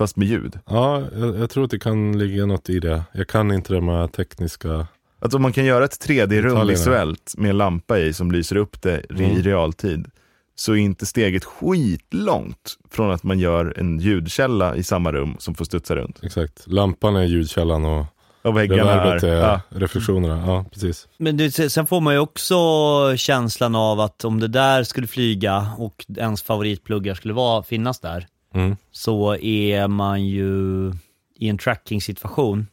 [0.00, 0.58] Fast med ljud.
[0.70, 3.02] ja jag, jag tror att det kan ligga något i det.
[3.12, 4.86] Jag kan inte de här tekniska.
[5.22, 6.64] Alltså om man kan göra ett 3D-rum Detaljerna.
[6.64, 9.42] visuellt med en lampa i som lyser upp det i Mm.
[9.42, 10.06] realtid.
[10.54, 15.54] Så är inte steget skitlångt från att man gör en ljudkälla i samma rum som
[15.54, 16.18] får studsa runt.
[16.22, 16.66] Exakt.
[16.66, 18.06] Lampan är ljudkällan och
[18.42, 19.26] Och väggarna är...
[19.26, 19.60] Ja.
[19.68, 20.44] reflektionerna.
[20.46, 21.08] Ja, precis.
[21.18, 22.56] Men det, sen får man ju också
[23.16, 28.26] känslan av att om det där skulle flyga och ens favoritpluggar skulle vara, finnas där,
[28.54, 28.76] Mm.
[28.90, 30.92] så är man ju
[31.36, 32.66] i en tracking-situation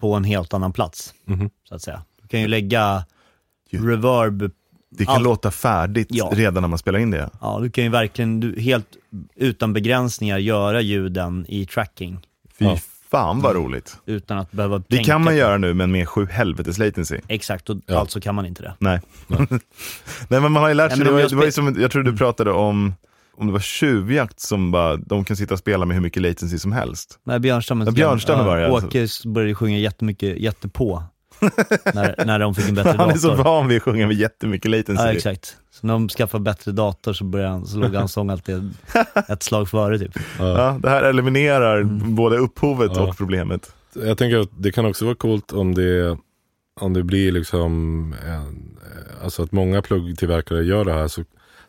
[0.00, 1.50] på en helt annan plats, Mhm.
[1.68, 2.02] så att säga.
[2.22, 3.04] Du kan ju lägga
[3.70, 4.50] reverb,
[4.94, 6.30] Det kan Allt- låta färdigt Ja.
[6.34, 7.30] redan när man spelar in det.
[7.40, 8.86] ja du kan ju verkligen du, helt
[9.36, 12.18] utan begränsningar göra ljuden i tracking.
[12.58, 12.78] Fy Ja.
[13.10, 13.96] fan vad roligt.
[14.06, 17.18] Utan att behöva Det tänka kan man göra nu men med sju helvetes latency.
[17.28, 17.98] Exakt, och Ja.
[18.00, 18.74] alltså kan man inte det.
[18.78, 19.00] Nej.
[19.28, 19.46] Nej
[20.28, 21.80] men man har ju lärt Nej, sig, men det var, jag det var ju som,
[21.80, 22.94] jag tror du pratade om,
[23.42, 26.58] om det var tjuvjakt som bara, de kan sitta och spela med hur mycket latency
[26.58, 27.18] som helst.
[27.24, 27.86] Nej, Björnstammen.
[27.86, 28.86] Ja, Björnstammen var det, alltså.
[28.86, 31.02] Åke började sjunga jättemycket, jättepå.
[31.94, 33.44] när, när de fick en bättre Han är så dator.
[33.44, 35.02] van vid att sjunga med jättemycket latency.
[35.02, 35.56] Ja, exakt.
[35.70, 38.74] Så när de skaffade bättre dator så, började han, så låg han sång alltid
[39.28, 40.18] ett slag före typ.
[40.38, 41.82] Ja, det här eliminerar
[42.14, 43.02] både upphovet Ja.
[43.08, 43.72] och problemet.
[43.94, 46.18] Jag tänker att det kan också vara coolt om det,
[46.80, 48.78] om det blir liksom, en,
[49.24, 51.08] alltså att många pluggtillverkare gör det här.
[51.08, 51.24] Så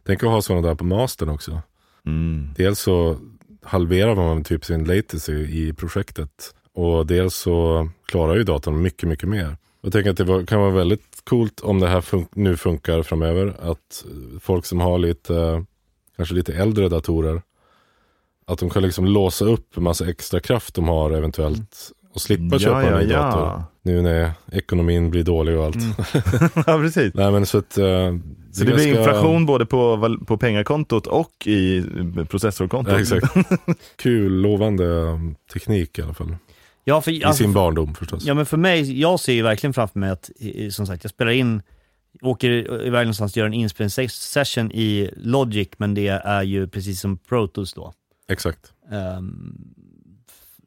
[0.06, 1.62] tänk att ha sådana där på mastern också.
[2.06, 2.50] Mm.
[2.56, 3.18] Dels så
[3.63, 6.56] halverar man typ sin latency i projektet.
[6.74, 9.58] Och dels så klarar ju datorn mycket, mycket mer.
[9.82, 13.04] Jag tänker att det var, kan vara väldigt coolt om det här fun- nu funkar
[13.04, 13.54] framöver.
[13.62, 14.06] Att
[14.39, 15.66] folk som har lite,
[16.16, 17.42] kanske lite äldre datorer.
[18.46, 21.92] Att de kan liksom låsa upp en massa extra kraft de har eventuellt.
[22.13, 23.63] Och slippa köpa Ja, en ja, ny dator.
[23.86, 25.76] Nu när ekonomin blir dålig och allt.
[26.67, 27.13] ja, precis.
[27.13, 27.78] Nej men så att...
[27.78, 31.84] eh, Så det är blir ganska- inflation både på, på pengakontot och i
[32.30, 32.93] processorkontot.
[32.93, 33.34] Ja, exakt.
[33.96, 36.36] Kul, lovande um, teknik i alla fall.
[36.84, 38.26] Ja, för, I alltså, sin barndom förstås.
[38.26, 40.30] ja, men för mig, jag ser ju verkligen framför mig att,
[40.72, 41.62] som sagt, jag spelar in,
[42.22, 42.50] åker
[42.88, 47.48] iväg någonstans och gör en inspelningssession i Logic, men det är ju precis som Pro
[47.48, 47.93] Tools då.
[48.30, 48.60] Exakt.
[48.91, 49.56] Ehm,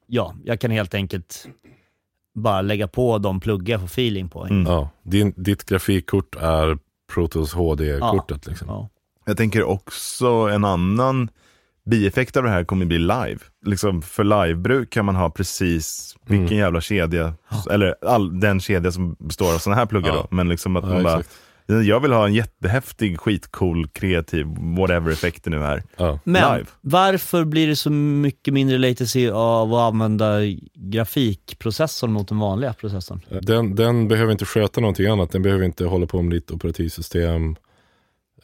[0.07, 1.49] ja, jag kan helt enkelt
[2.37, 4.45] bara lägga på de pluggar jag får feeling på.
[4.47, 4.67] Mm.
[4.73, 6.79] Ja, din, ditt grafikkort är
[7.15, 8.47] Protos HD-kortet.
[8.47, 8.69] Liksom.
[8.69, 8.89] Ja.
[9.27, 11.29] Jag tänker också en annan
[11.91, 13.39] bieffekt av det här kommer bli live.
[13.67, 16.59] Liksom för livebruk kan man ha precis vilken Mm.
[16.59, 17.35] jävla kedja,
[17.71, 20.15] eller all, den kedja som består av sådana här pluggar Ja.
[20.31, 20.37] då.
[20.37, 21.37] Men liksom att Ja, man bara, exakt.
[21.67, 24.47] Jag vill ha en jättehäftig, skitcool, kreativ,
[24.79, 25.83] whatever effekten nu är.
[25.97, 26.19] Ja.
[26.25, 26.71] Men Live.
[26.81, 30.39] varför blir det så mycket mindre latency av att använda
[30.75, 33.21] grafikprocessorn mot den vanliga processorn?
[33.43, 35.31] Den, den behöver inte sköta någonting annat.
[35.31, 37.57] Den behöver inte hålla på med ditt operativsystem,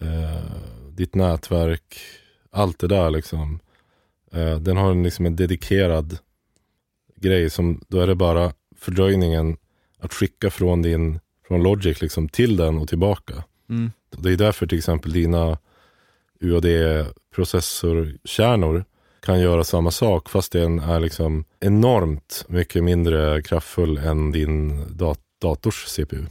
[0.01, 0.43] eh,
[0.91, 1.99] ditt nätverk,
[2.51, 3.61] allt det där liksom.
[4.33, 6.19] Eh, den har en, liksom en dedikerad
[7.17, 9.57] grej som, då är det bara fördröjningen
[9.99, 11.21] att skicka från din,
[11.53, 13.35] från Logic liksom till den och tillbaka.
[13.71, 13.91] Mm.
[14.11, 15.59] Det är därför till exempel dina
[16.41, 18.85] UAD-processorkärnor
[19.23, 25.21] kan göra samma sak fast den är liksom enormt mycket mindre kraftfull än din dat-
[25.41, 26.25] dators CPU.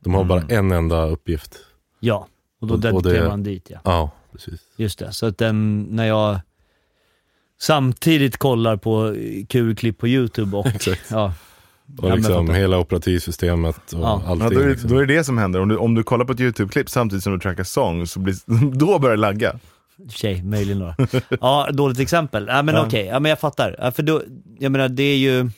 [0.00, 0.28] De har Mm.
[0.28, 1.58] bara en enda uppgift.
[2.00, 2.28] Ja,
[2.60, 3.78] och då dedikerar man dit ja.
[3.84, 4.60] Ja, precis.
[4.76, 6.40] Just det, så att den, när jag
[7.60, 9.14] samtidigt kollar på
[9.48, 10.66] kul klipp på YouTube och
[11.10, 11.32] ja.
[11.98, 14.22] Och liksom hela operativsystemet och Ja.
[14.24, 14.48] Ja, allting.
[14.50, 14.90] då, är det, liksom.
[14.90, 15.60] då är det det som händer.
[15.60, 18.34] Om du, om du kollar på ett YouTube-klipp samtidigt som du trackar sång, så blir,
[18.78, 19.58] då börjar det lagga.
[20.08, 20.94] Tjej, möjligen då.
[21.40, 22.46] Ja, dåligt exempel.
[22.48, 22.86] Ja, men Ja.
[22.86, 23.76] okej, ja, men jag fattar.
[23.78, 24.22] Ja, för då,
[24.58, 25.50] jag menar, det är ju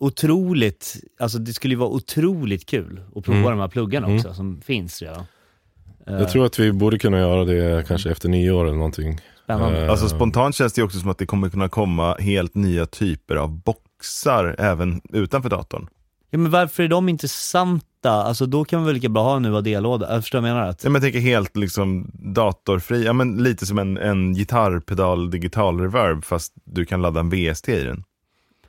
[0.00, 3.50] otroligt, alltså det skulle ju vara otroligt kul att prova Mm.
[3.50, 4.18] de här pluggarna Mm.
[4.18, 5.22] också, som finns redan.
[6.06, 9.20] Eh, Jag tror att vi borde kunna göra det kanske efter nio år eller någonting.
[9.44, 9.84] Spännande.
[9.84, 13.36] Eh, Alltså spontant känns det också som att det kommer kunna komma helt nya typer
[13.36, 13.48] av
[13.98, 15.88] boxar även utanför datorn.
[16.30, 18.10] Ja, men varför är de intressanta?
[18.10, 20.12] Alltså då kan man väl lika bra ha en UAD-låda?
[20.12, 20.68] Jag förstår vad jag menar?
[20.68, 25.30] Att, Ja, men jag tänker helt liksom datorfri, ja men lite som en, en gitarrpedal
[25.30, 28.04] digital reverb fast du kan ladda en VST i den.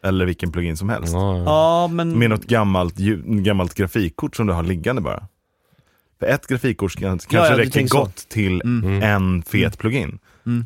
[0.03, 1.13] Eller vilken plugin som helst.
[1.13, 1.43] ja, ja.
[1.45, 2.19] ja, men...
[2.19, 5.27] Med något gammalt, gammalt grafikkort som du har liggande bara.
[6.19, 7.99] För ett grafikkort kan, kanske ja, du räcker tänker så.
[7.99, 9.03] gott till Mm.
[9.03, 10.19] en fet plugin.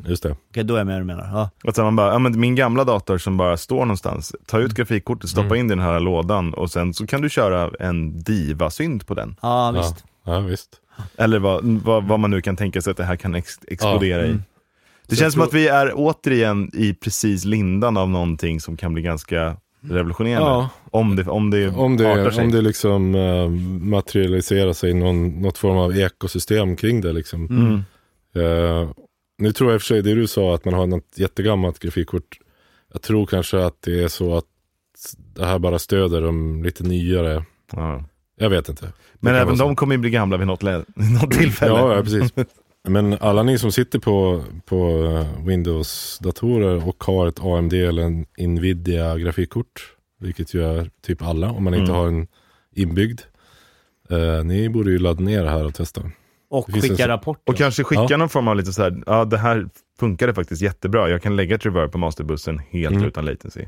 [0.06, 0.36] Just det.
[0.50, 1.24] Okej, då är jag med du menar.
[1.32, 1.50] Ja.
[1.68, 4.74] Att så man bara, ja, men min gamla dator som bara står någonstans, ta ut
[4.74, 9.14] grafikkortet, stoppa in den här lådan och sen så kan du köra en diva-synt på
[9.14, 9.36] den.
[9.42, 10.04] ja, Ja, visst.
[10.24, 10.68] ja, visst.
[11.16, 14.24] Eller vad, vad, vad man nu kan tänka sig att det här kan ex explodera
[14.24, 14.36] Mm.
[14.36, 14.40] i.
[15.06, 18.76] Det Så känns som jag att vi är återigen i precis lindan av någonting som
[18.76, 19.56] kan bli ganska
[19.88, 20.50] revolutionerande.
[20.50, 20.68] Ja.
[20.90, 22.44] Om det, om det, Om artar det, sig.
[22.44, 23.48] om det liksom eh,
[23.88, 27.12] materialiserar sig i någon, något form av ekosystem kring det.
[27.12, 27.46] Liksom.
[27.46, 27.74] Mm.
[28.34, 28.90] Eh,
[29.38, 31.78] nu tror jag i och för sig det du sa att man har något jättegammalt
[31.78, 32.38] grafikkort.
[32.92, 34.44] Jag tror kanske att det är så att
[35.34, 37.44] det här bara stöder de lite nyare.
[37.72, 38.04] Ja.
[38.36, 38.92] Jag vet inte.
[39.14, 39.64] Men även så.
[39.64, 40.62] de kommer ju bli gamla vid något,
[41.22, 41.72] något tillfälle.
[41.72, 42.32] Ja, ja, precis.
[42.88, 48.26] Men alla ni som sitter på, på eh, Windows-datorer och har ett AMD eller en
[48.54, 51.96] Nvidia grafikkort, vilket ju är typ alla om man inte Mm.
[52.00, 52.26] har en
[52.74, 53.20] inbyggd.
[54.10, 56.02] Eh, ni borde ju ladda ner det här och testa.
[56.50, 57.52] Och skicka rapporter.
[57.52, 58.16] Och kanske skicka Ja.
[58.16, 59.68] någon form av lite så här, ja det här
[60.00, 61.08] funkade faktiskt jättebra.
[61.10, 63.08] Jag kan lägga ett reverb på masterbussen helt Mm.
[63.08, 63.64] utan latency.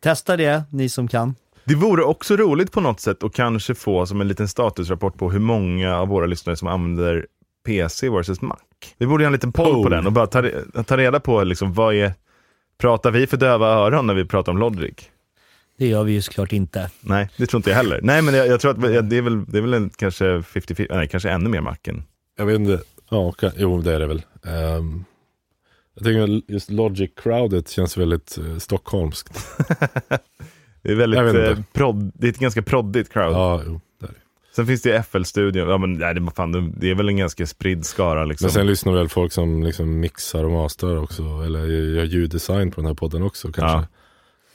[0.00, 1.34] Testa det, ni som kan.
[1.64, 5.30] Det vore också roligt på något sätt att kanske få som en liten statusrapport på
[5.30, 7.26] hur många av våra lyssnare som använder
[7.66, 8.56] PC versus Mac.
[8.98, 9.90] Vi borde göra en liten poll på Poll.
[9.90, 10.42] den och bara ta,
[10.86, 12.12] ta reda på liksom, vad är,
[12.78, 14.94] pratar vi för döva öron när vi pratar om Logic?
[15.78, 16.90] Det gör vi ju såklart inte.
[17.00, 18.00] Nej, det tror inte jag heller.
[18.02, 20.86] Nej, men jag, jag tror att det är väl, det är väl en, kanske 50-50,
[20.90, 22.02] nej kanske ännu mer Macen.
[22.38, 22.80] Jag vet inte.
[23.10, 24.22] Ja, ka- jo det är det väl.
[24.44, 25.04] Ehm,
[25.94, 29.46] jag tycker just Logic-crowdet känns väldigt uh, stockholmskt.
[30.82, 33.32] Det är väldigt, eh, prodd, det är ett ganska proddigt crowd.
[33.32, 33.80] Ja, jo.
[34.58, 37.46] Sen finns det FL-studion, ja men nej, det, är fan, det är väl en ganska
[37.46, 38.46] spridd skara liksom.
[38.46, 41.22] Men sen lyssnar väl folk som liksom mixar och masterar också.
[41.22, 43.88] Eller gör ljuddesign på den här podden också kanske.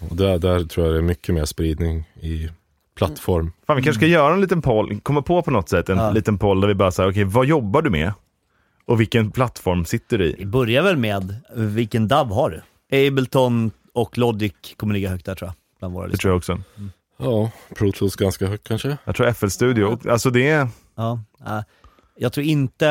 [0.09, 2.49] Och där, där tror jag det är mycket mer spridning i
[2.97, 3.51] plattform.
[3.67, 6.11] Fan, vi kanske ska göra en liten poll, komma på på något sätt en Ja.
[6.11, 8.13] liten poll där vi bara säger, okej vad jobbar du med?
[8.85, 10.45] Och vilken plattform sitter du Vi i?
[10.45, 13.07] börjar väl med, vilken DAV har du?
[13.07, 15.55] Ableton och Logic kommer ligga högt där tror jag.
[15.79, 16.21] Bland våra Det listor.
[16.21, 16.59] tror jag också.
[17.23, 18.97] Ja, Pro Tools ganska högt kanske.
[19.05, 21.59] Jag tror FL-studio, alltså det är, Ja, äh,
[22.15, 22.85] jag tror inte,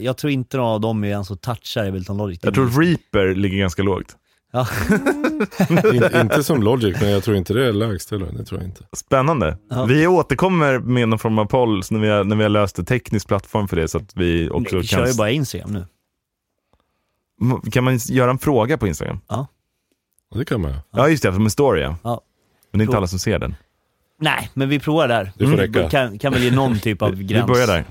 [0.00, 2.38] jag tror inte någon av dem är ens att toucha Ableton Logic.
[2.42, 4.16] jag tror Reaper ligger ganska lågt.
[4.52, 4.66] Ja.
[5.92, 8.32] In, inte som Logic, men jag tror inte det är lägst heller.
[8.32, 8.84] Det tror jag inte.
[8.92, 9.58] Spännande.
[9.70, 9.84] Ja.
[9.84, 12.84] Vi återkommer med någon form av poll när vi har, när vi har löst en
[12.84, 14.98] teknisk plattform för det så att vi också vi kan...
[14.98, 15.86] kör ju bara Instagram nu.
[17.70, 19.20] Kan man göra en fråga på Instagram?
[19.28, 19.46] Ja,
[20.34, 20.74] det kan man.
[20.90, 21.96] Ja, just det, som en story ja.
[22.02, 22.20] Ja.
[22.70, 23.54] Men det är inte alla som ser den.
[24.22, 25.24] Nej, men vi provar där.
[25.36, 25.90] Det får Mm, räcka.
[25.90, 27.46] Kan, kan väl ge någon typ av Vi gräns.
[27.46, 27.84] börjar där.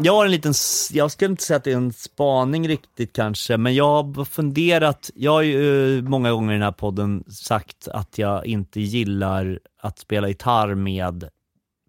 [0.00, 0.54] Jag har en liten,
[0.92, 5.10] jag skulle inte säga att det är en spaning riktigt kanske, men jag har funderat,
[5.14, 9.58] jag har ju eh, många gånger i den här podden sagt att jag inte gillar
[9.80, 11.28] att spela gitarr med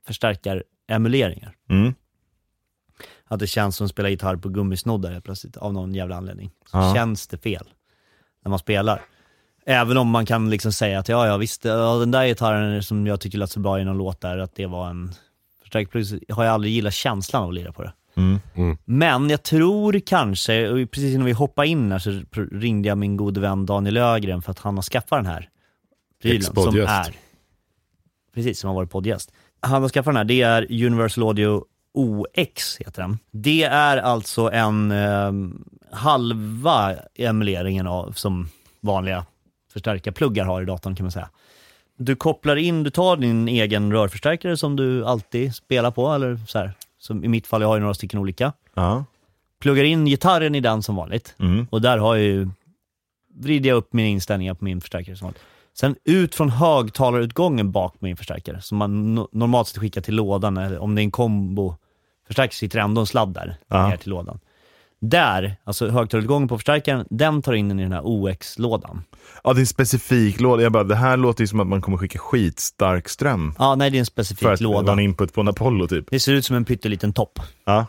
[0.08, 1.56] förstärkaremuleringar.
[1.70, 1.94] Mm.
[3.28, 6.52] Att det känns som att spela gitarr på gummisnoddar plötsligt, av någon jävla anledning.
[6.72, 6.94] Så Ja.
[6.96, 7.68] känns det fel
[8.50, 9.02] när man spelar.
[9.66, 13.08] Även om man kan liksom säga att ja, ja visst, ja, den där gitarren som
[13.08, 15.12] jag tycker lät så bra i någon låt där, att det var en
[15.62, 17.94] förstärkplugg, så har jag aldrig gillat känslan av att lira på det.
[18.16, 18.78] Mm.
[18.86, 23.18] Men jag tror kanske, och precis innan vi hoppade in här så ringde jag min
[23.18, 25.50] gode vän Daniel Ögren för att han har skaffat den här
[26.22, 27.16] prylen som är,
[28.36, 29.32] precis, som har varit poddgäst.
[29.60, 33.20] Han har skaffat den här, det är Universal Audio OX heter den.
[33.32, 35.32] Det är alltså en eh,
[35.92, 38.50] halva emuleringen av, som
[38.82, 39.26] vanliga
[39.74, 41.30] förstärkarpluggar har i datorn kan man säga.
[41.98, 46.58] Du kopplar in, du tar din egen rörförstärkare som du alltid spelar på, eller så
[46.60, 48.54] här, som i mitt fall, jag har ju några stycken olika.
[48.74, 49.06] Ja.
[49.62, 51.36] Pluggar in gitarren i den som vanligt.
[51.40, 51.68] Mm.
[51.72, 52.50] Och där har jag ju,
[53.36, 55.42] vrider jag upp mina inställningar på min förstärkare som vanligt.
[55.74, 60.58] Sen ut från högtalarutgången bak min förstärkare, som man no- normalt sett skickar till lådan,
[60.58, 61.76] eller om det är en kombo
[62.28, 63.88] förstärkare sitter ändå en sladd där, Ja.
[63.88, 64.40] ner till lådan.
[65.02, 69.04] Där, alltså högtalarutgången på förstärkaren, den tar in den i den här OX-lådan.
[69.44, 70.64] Ja, det är en specifik låda.
[70.64, 73.54] Jag bara, det här låter ju som att man kommer skicka skitstark ström.
[73.60, 74.92] Ja, nej det är en specifik För att låda.
[74.92, 76.06] en input på en Apollo typ.
[76.10, 77.40] Det ser ut som en pytteliten topp.
[77.66, 77.86] Ja.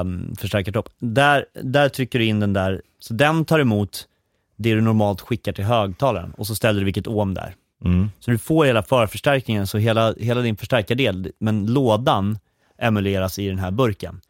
[0.00, 0.88] um, förstärkartopp.
[0.98, 4.08] Där, där trycker du in den där, så den tar emot
[4.56, 7.54] det du normalt skickar till högtalaren och så ställer du vilket ohm där.
[7.84, 8.10] Mm.
[8.20, 12.38] Så du får hela förförstärkningen, så hela, hela din förstärkardel, men lådan
[12.78, 14.20] emuleras i den här burken.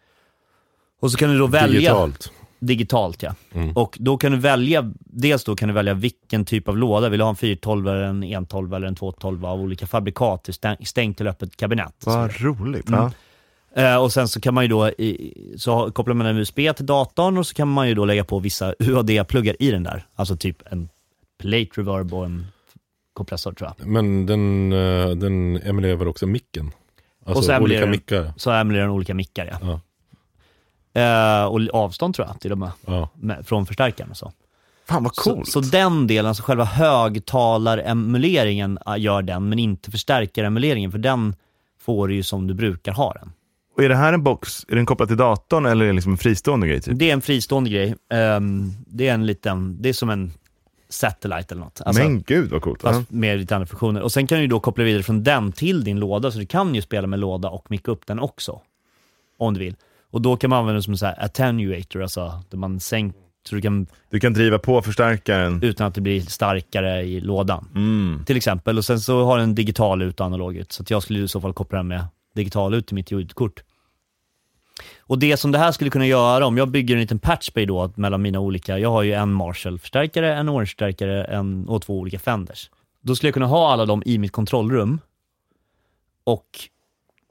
[1.04, 2.32] Och så kan du då välja Digitalt.
[2.58, 3.34] digitalt ja.
[3.54, 3.72] Mm.
[3.76, 7.18] Och då kan du välja, dels då kan du välja vilken typ av låda, vill
[7.18, 11.20] du ha en 412 eller en 112 eller en 212 av olika fabrikat, stäng- stängt
[11.20, 11.94] eller öppet kabinett.
[12.06, 12.88] Vad roligt.
[12.88, 13.10] Mm.
[13.76, 16.86] Eh, och sen så kan man ju då, i, så kopplar man en USB till
[16.86, 20.06] datorn och så kan man ju då lägga på vissa UAD-pluggar i den där.
[20.14, 20.88] Alltså typ en
[21.38, 22.46] plate reverb och en
[23.12, 23.86] kompressor tror jag.
[23.86, 26.70] Men den, eh, den emulerar också micken.
[27.26, 28.32] Alltså Och så emulerar olika den- mickar.
[28.36, 29.58] Så emulerar den olika mickar ja.
[29.62, 29.80] Ja.
[30.94, 33.08] Eh, och avstånd tror jag till och med, Ja.
[33.14, 34.32] med, från förstärkaren och så.
[34.88, 35.48] Fan vad coolt.
[35.48, 41.34] Så, så den delen, alltså själva högtalaremuleringen gör den, men inte förstärkaremuleringen, för den
[41.80, 43.32] får du ju som du brukar ha den.
[43.76, 46.12] Och är det här en box, är den kopplad till datorn eller är det liksom
[46.12, 46.80] en fristående grej?
[46.80, 46.98] Typ?
[46.98, 47.94] Det är en fristående grej.
[48.12, 50.32] Ehm, det är en liten, det är som en
[50.88, 51.80] satellite eller något.
[51.84, 52.82] Alltså, Men gud vad coolt.
[52.82, 54.00] Fast med lite andra funktioner.
[54.02, 56.46] Och sen kan du ju då koppla vidare från den till din låda, så du
[56.46, 58.60] kan ju spela med låda och micka upp den också.
[59.38, 59.76] Om du vill.
[60.14, 63.60] Och då kan man använda den som en attenuator, alltså där man sänker, så du
[63.60, 65.62] kan, Du kan driva på förstärkaren.
[65.62, 67.68] utan att det blir starkare i lådan.
[67.74, 68.24] Mm.
[68.26, 68.78] Till exempel.
[68.78, 70.72] Och sen så har den digital ut och analog ut.
[70.72, 73.62] Så jag skulle i så fall koppla den med digital ut till mitt ljudkort.
[74.98, 77.92] Och det som det här skulle kunna göra, om jag bygger en liten patchbay då
[77.96, 82.70] mellan mina olika, jag har ju en Marshall-förstärkare, en Orange-förstärkare en, och två olika Fenders.
[83.00, 85.00] Då skulle jag kunna ha alla dem i mitt kontrollrum
[86.24, 86.48] och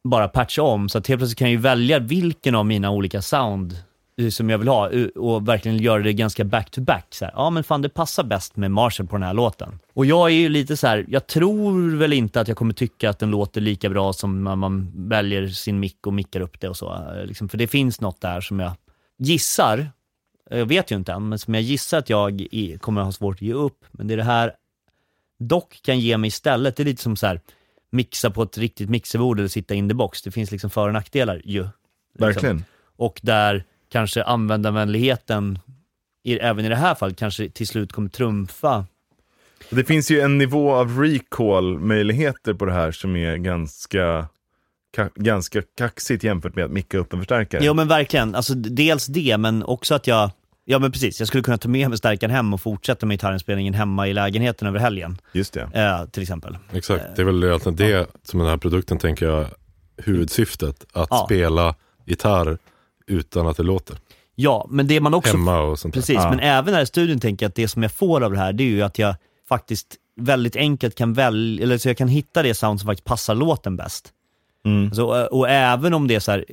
[0.03, 3.21] bara patcha om, så att helt plötsligt kan jag ju välja vilken av mina olika
[3.21, 3.77] sound
[4.17, 7.07] eh, som jag vill ha eh, och verkligen göra det ganska back-to-back.
[7.11, 9.79] -back, ja men fan det passar bäst med Marshall på den här låten.
[9.93, 13.09] Och jag är ju lite så här, jag tror väl inte att jag kommer tycka
[13.09, 16.69] att den låter lika bra som när man väljer sin mick och mickar upp det
[16.69, 16.93] och så.
[16.93, 18.71] Eh, liksom, för det finns något där som jag
[19.17, 19.91] gissar,
[20.49, 22.47] jag vet ju inte än, men som jag gissar att jag
[22.81, 23.85] kommer att ha svårt att ge upp.
[23.91, 24.53] Men det är det här
[25.39, 27.41] dock kan ge mig istället, det är lite som så här
[27.93, 30.21] mixa på ett riktigt mixerbord eller sitta in the box.
[30.21, 31.61] Det finns liksom för och nackdelar ju.
[31.61, 31.71] Liksom.
[32.19, 32.63] Verkligen.
[32.95, 35.59] Och där kanske användarvänligheten,
[36.23, 38.85] i, även i det här fallet, kanske till slut kommer trumfa.
[39.69, 44.27] Det finns ju en nivå av recall-möjligheter på det här som är ganska,
[44.95, 47.65] ka, ganska kaxigt jämfört med att micka upp en förstärkare.
[47.65, 50.31] Jo men verkligen, alltså dels det, men också att jag,
[50.65, 53.73] ja men precis, jag skulle kunna ta med mig stärkaren hem och fortsätta med gitarrinspelningen
[53.73, 55.61] hemma i lägenheten över helgen, Just det.
[55.73, 56.57] eh, till exempel.
[56.73, 59.45] Exakt, det är väl egentligen det som den här produkten tänker jag
[59.97, 60.85] huvudsyftet.
[60.93, 61.23] Att Ja.
[61.25, 62.57] spela gitarr
[63.07, 63.97] utan att det låter.
[64.35, 66.01] Ja, men det man också Hemma och sånt där.
[66.01, 66.29] Precis, Ja.
[66.29, 68.53] men även här i studion tänker jag att det som jag får av det här,
[68.53, 69.15] det är ju att jag
[69.49, 73.35] faktiskt väldigt enkelt kan välja, eller så jag kan hitta det sound som faktiskt passar
[73.35, 74.09] låten bäst.
[74.65, 74.85] Mm.
[74.85, 76.45] Alltså, och, och även om det är så här,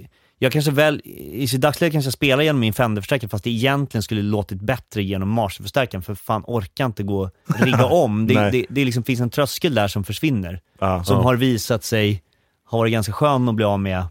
[0.43, 4.03] jag kanske väl, i sitt dagsläge kanske jag spelar genom min Fender-förstärkare fast det egentligen
[4.03, 8.27] skulle låtit bättre genom Marshall-förstärkaren för fan orkar inte gå och rigga om.
[8.27, 10.61] Det, det, det liksom finns en tröskel där som försvinner.
[10.79, 11.05] Ja.
[11.05, 12.23] Som har visat sig
[12.71, 14.05] ha varit ganska skön att bli av med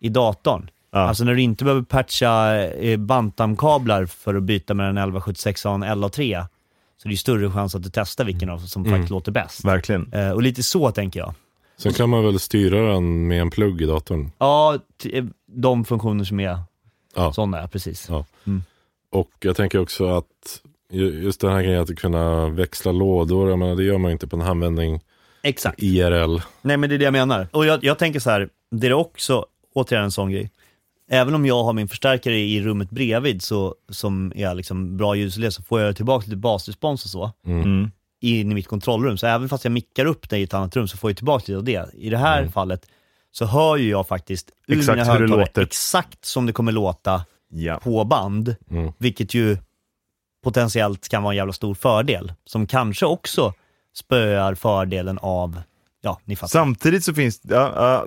[0.00, 0.70] i datorn.
[0.92, 0.98] Ja.
[0.98, 5.72] Alltså när du inte behöver patcha eh, bantamkablar för att byta mellan en 1176 och
[5.74, 6.44] en LA3,
[7.02, 8.92] så det är ju större chans att du testar vilken av som Mm.
[8.94, 9.64] faktiskt låter bäst.
[9.64, 10.12] Verkligen.
[10.12, 11.34] Eh, och lite så tänker jag.
[11.76, 14.30] Sen kan man väl styra den med en plugg i datorn.
[14.38, 14.78] Ja,
[15.12, 16.58] eh, de funktioner som är
[17.14, 17.32] Ja.
[17.32, 18.06] sådana, precis.
[18.08, 18.24] Ja.
[18.46, 18.62] Mm.
[19.10, 20.60] Och jag tänker också att
[20.90, 24.12] ju- just den här grejen att kunna växla lådor, jag menar, det gör man ju
[24.12, 25.00] inte på en användning
[25.42, 25.82] Exakt.
[25.82, 26.38] IRL.
[26.62, 27.48] Nej men det är det jag menar.
[27.52, 30.50] Och jag, jag tänker så här, det är också, återigen en sån grej.
[31.10, 35.54] Även om jag har min förstärkare i rummet bredvid så, som är liksom bra ljusläs
[35.54, 37.90] så får jag tillbaka lite basrespons och så Mm.
[38.20, 39.18] in i mitt kontrollrum.
[39.18, 41.44] Så även fast jag mickar upp det i ett annat rum så får jag tillbaka
[41.46, 41.94] lite av det.
[41.94, 42.52] I det här Mm.
[42.52, 42.86] fallet
[43.32, 47.24] så hör ju jag faktiskt ur Exakt mina högtalare exakt som det kommer låta
[47.54, 47.80] Ja.
[47.82, 48.54] på band.
[48.70, 48.92] Mm.
[48.98, 49.56] Vilket ju
[50.44, 52.32] potentiellt kan vara en jävla stor fördel.
[52.44, 53.54] Som kanske också
[53.96, 55.62] spöar fördelen av,
[56.02, 56.48] ja ni fattar.
[56.48, 58.06] Samtidigt så finns ja, ja,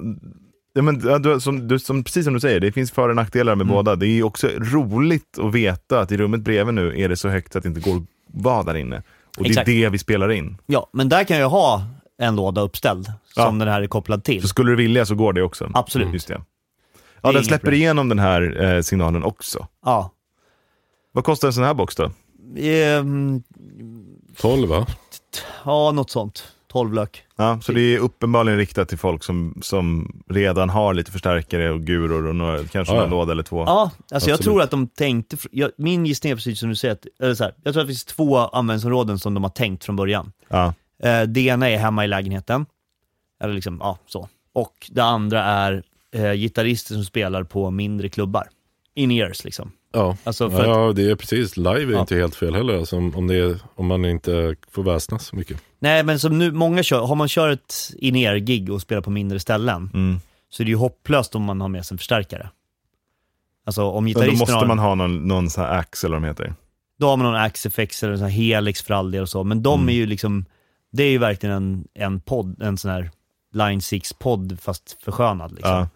[0.74, 3.16] ja, men, ja, du, som, du, som, precis som du säger, det finns för och
[3.16, 3.74] nackdelar med Mm.
[3.76, 3.96] båda.
[3.96, 7.56] Det är också roligt att veta att i rummet bredvid nu är det så högt
[7.56, 9.04] att det inte går att vara där inne.
[9.38, 9.68] Och det Exakt.
[9.70, 10.58] är det vi spelar in.
[10.66, 11.84] Ja, men där kan jag ha
[12.18, 13.46] en låda uppställd Ja.
[13.46, 14.42] som den här är kopplad till.
[14.42, 15.70] Så skulle du vilja så går det också.
[15.74, 16.14] Absolut.
[16.14, 16.34] Just det.
[16.34, 16.42] är
[17.22, 17.82] Ja, den inget släpper problem.
[17.82, 19.68] igenom den här eh, signalen också.
[19.86, 20.12] Ja.
[21.12, 22.12] Vad kostar en sån här box då?
[22.58, 23.44] Ehm,
[24.38, 24.88] 12 va?
[25.66, 26.52] ja, något sånt.
[26.72, 26.98] 12
[27.36, 31.82] Ja, så det är uppenbarligen riktat till folk som, som redan har lite förstärkare och
[31.82, 33.64] guror och några, kanske Ja, någon låda eller två.
[33.64, 34.42] Ja, alltså jag Absolut.
[34.42, 37.44] tror att de tänkte, jag, min gissning är precis som du säger, att, eller så
[37.44, 40.32] här, jag tror att det finns två användningsområden som de har tänkt från början.
[40.48, 40.74] Ja.
[41.04, 42.66] Eh, det ena är hemma i lägenheten,
[43.44, 44.30] eller liksom, ja så.
[44.54, 48.48] Och det andra är eh, gitarrister som spelar på mindre klubbar.
[48.96, 49.72] In-ears liksom.
[49.94, 50.18] Ja.
[50.24, 51.58] Alltså för ja, att, det är precis.
[51.58, 52.02] Live är Ja.
[52.02, 55.62] inte helt fel heller, alltså, om, det är, om man inte får väsnas så mycket.
[55.80, 59.40] nej men som nu, många kör, har man kört ett in-ear-gig och spelar på mindre
[59.40, 60.20] ställen, Mm.
[60.50, 62.50] så är det ju hopplöst om man har med sig en förstärkare.
[63.66, 66.16] Alltså om Och då gitarristen måste har, man ha någon, någon sån här ax eller
[66.16, 66.54] vad de heter.
[67.00, 69.44] då har man någon Axefex eller en sån här Helix för all del och så,
[69.44, 69.90] men de Mm.
[69.90, 70.46] är ju liksom,
[70.92, 73.12] det är ju verkligen en, en podd, en sån här
[73.56, 75.72] Line 6-podd fast förskönad liksom.
[75.72, 75.88] Ja.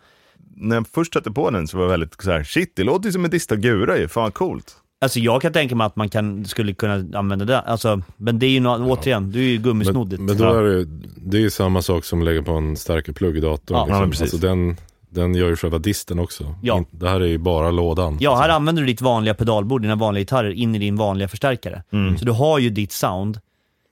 [0.56, 3.06] När jag först satte på den så var jag väldigt så här, shit, det låter
[3.06, 4.76] ju som en distad gura ju, fan coolt.
[5.02, 8.46] Alltså jag kan tänka mig att man kan, skulle kunna använda det, alltså, men det
[8.46, 10.20] är ju nå- återigen, du är ju gummisnoddigt.
[10.20, 10.60] Men, men då Ja.
[10.60, 10.86] är det,
[11.18, 13.78] det är ju samma sak som att lägga på en starkare plugg i datorn.
[13.78, 14.10] Ja, ja, liksom.
[14.10, 14.22] precis.
[14.34, 14.78] alltså, den,
[15.10, 16.56] den gör ju själva disten också.
[16.62, 16.84] Ja.
[16.92, 18.18] Det här är ju bara lådan.
[18.20, 21.84] Ja, här använder du ditt vanliga pedalbord, dina vanliga gitarrer, in i din vanliga förstärkare.
[21.92, 22.18] Mm.
[22.18, 23.40] Så du har ju ditt sound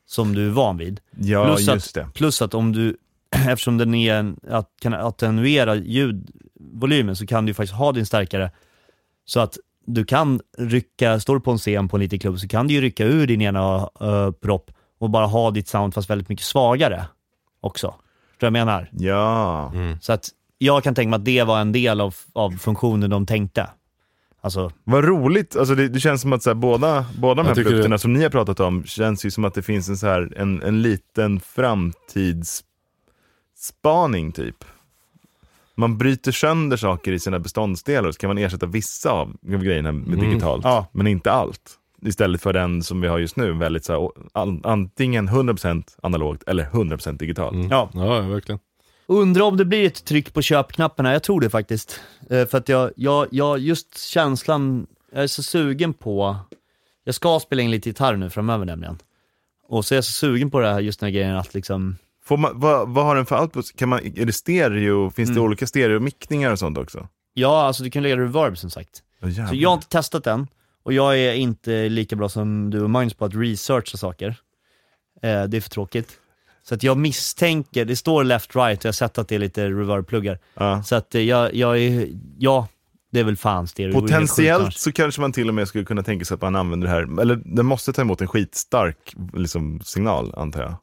[0.08, 1.00] som du är van vid.
[1.20, 2.10] Ja, Plus just att, det.
[2.14, 2.98] plus att om du,
[3.50, 8.52] eftersom den är att, kan attenuera ljudvolymen så kan du faktiskt ha din stärkare
[9.26, 12.48] så att du kan rycka, står du på en scen på en liten klubb så
[12.48, 16.10] kan du ju rycka ur din ena uh, propp och bara ha ditt sound fast
[16.10, 17.06] väldigt mycket svagare
[17.62, 17.88] också.
[18.32, 18.90] Förstår du vad jag menar?
[18.92, 19.72] Ja.
[19.74, 19.98] Mm.
[20.02, 23.26] Så att jag kan tänka mig att det var en del av, av funktionen de
[23.26, 23.70] tänkte.
[24.42, 27.56] Alltså, Vad roligt, alltså det, det känns som att så här, båda, båda de här
[27.56, 30.08] produkterna det- som ni har pratat om, känns ju som att det finns en, så
[30.08, 31.40] här, en, en liten
[33.72, 34.64] framtidsspaning typ.
[35.76, 39.92] Man bryter sönder saker i sina beståndsdelar och så kan man ersätta vissa av grejerna
[39.92, 40.30] med Mm.
[40.30, 40.88] digitalt, Ja.
[40.92, 41.78] men inte allt.
[42.02, 46.64] Istället för den som vi har just nu, väldigt så här, antingen 100% analogt eller
[46.66, 47.54] 100% digitalt.
[47.56, 47.68] Mm.
[47.70, 47.90] ja.
[47.94, 48.60] ja, verkligen.
[49.08, 52.00] Undrar om det blir ett tryck på köpknapparna, jag tror det faktiskt.
[52.30, 56.36] Eh, för att jag, jag, jag, just känslan, jag är så sugen på,
[57.04, 58.98] jag ska spela in lite gitarr nu framöver nämligen.
[59.68, 61.98] Och så är jag så sugen på det här, just den här grejen att liksom,
[62.28, 63.76] Får man, vad, vad har den för output?
[63.76, 65.10] Kan man, är det stereo?
[65.12, 65.44] Finns det Mm.
[65.44, 67.08] olika stereomickningar och sånt också?
[67.34, 69.02] ja alltså du kan lägga reverb som sagt.
[69.22, 70.48] Oh, Så jag har inte testat den,
[70.84, 74.28] och jag är inte lika bra som du och Magnus på att researcha saker.
[75.22, 76.12] Eh, det är för tråkigt.
[76.64, 79.40] Så att jag misstänker, det står left right och jag har sett att det är
[79.40, 80.40] lite reverb-pluggar.
[80.54, 80.84] ja.
[80.84, 82.08] Så att eh, jag, jag är,
[82.38, 82.68] ja,
[83.12, 83.94] det är väl fan stereo.
[84.02, 86.94] Potentiellt så kanske man till och med skulle kunna tänka sig att man använder det
[86.94, 90.74] här, eller den måste ta emot en skitstark liksom, signal antar jag.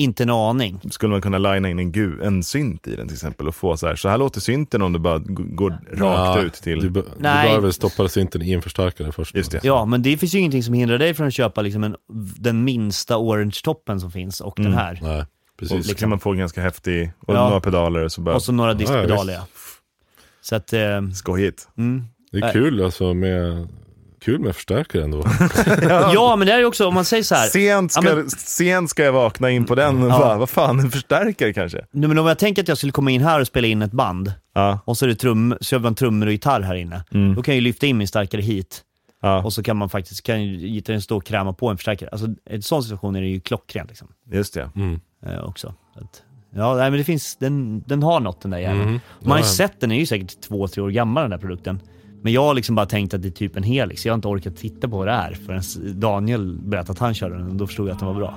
[0.00, 0.80] Inte en aning.
[0.90, 3.76] Skulle man kunna linea in en, gu, en synt i den till exempel och få
[3.76, 6.90] så här, så här låter synten om du bara går rakt Ja, ut till, Du,
[6.90, 9.34] be- du behöver stoppa synten i en förstärkare först.
[9.36, 9.60] Just det.
[9.62, 11.96] Ja, men det finns ju ingenting som hindrar dig från att köpa liksom en,
[12.36, 14.70] den minsta orange-toppen som finns och Mm.
[14.72, 14.98] den här.
[15.02, 15.26] Nej, och
[15.58, 15.88] precis.
[15.88, 17.44] så kan man få ganska häftig, och Ja.
[17.48, 19.46] några pedaler och så bara, Och så några diskpedaler ja, ja.
[20.40, 21.68] Så att, eh, skojigt.
[21.78, 22.04] mm.
[22.32, 23.68] Det är kul alltså med,
[24.20, 25.24] kul med förstärkare ändå.
[26.14, 27.46] Ja, men det är ju också, om man säger så här.
[27.46, 30.08] Sent ska, Ja, men- sent ska jag vakna in på den Ja.
[30.18, 31.84] bara, vad fan, en förstärkare kanske?
[31.90, 33.92] Nu, men om jag tänker att jag skulle komma in här och spela in ett
[33.92, 37.04] band, Ja, och så är det trum, så man trummor och gitarr här inne.
[37.14, 37.34] Mm.
[37.34, 38.82] Då kan jag ju lyfta in min starkare hit,
[39.22, 42.08] ja och så kan man faktiskt, kan gitarren stå och kräma på en förstärkare.
[42.12, 44.08] Alltså i en sån situation är det ju klockrent liksom.
[44.32, 44.70] just det.
[44.76, 45.00] Mm.
[45.26, 45.74] eh, också.
[45.94, 46.22] Så Att,
[46.54, 48.82] ja, nej, men det finns, den, den har något den där jäveln.
[48.82, 49.00] Mm.
[49.20, 49.48] Man har ju Ja.
[49.48, 51.80] sett den, är ju säkert två, tre år gammal den där produkten.
[52.22, 54.28] Men jag har liksom bara tänkt att det är typ en Helix, jag har inte
[54.28, 55.62] orkat titta på vad det är förrän
[56.00, 58.34] Daniel berättade att han körde den och då förstod jag att den var bra.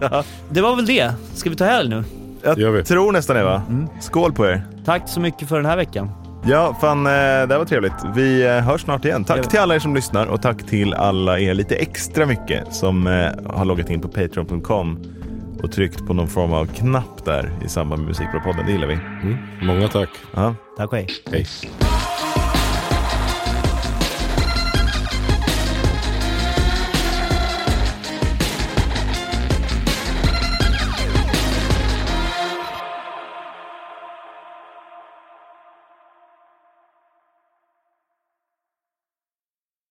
[0.10, 0.24] ja.
[0.50, 1.12] Det var väl det.
[1.34, 2.04] Ska vi ta helg nu?
[2.42, 2.84] Jag gör vi.
[2.84, 3.62] tror nästan det va?
[3.68, 3.88] Mm.
[4.00, 4.62] Skål på er.
[4.84, 6.10] Tack så mycket för den här veckan.
[6.44, 7.18] Ja, fan eh, det
[7.50, 7.92] här var trevligt.
[8.14, 9.24] Vi eh, hörs snart igen.
[9.24, 13.06] Tack till alla er som lyssnar och tack till alla er lite extra mycket som
[13.06, 14.98] eh, har loggat in på patreon.com
[15.62, 18.66] och tryckt på någon form av knapp där i samband med Musikbra-podden.
[18.66, 18.94] Det gillar vi.
[18.94, 19.36] Mm.
[19.62, 20.10] Många tack.
[20.34, 20.54] Ja.
[20.76, 21.06] Tack och hej.
[21.30, 21.46] Hej.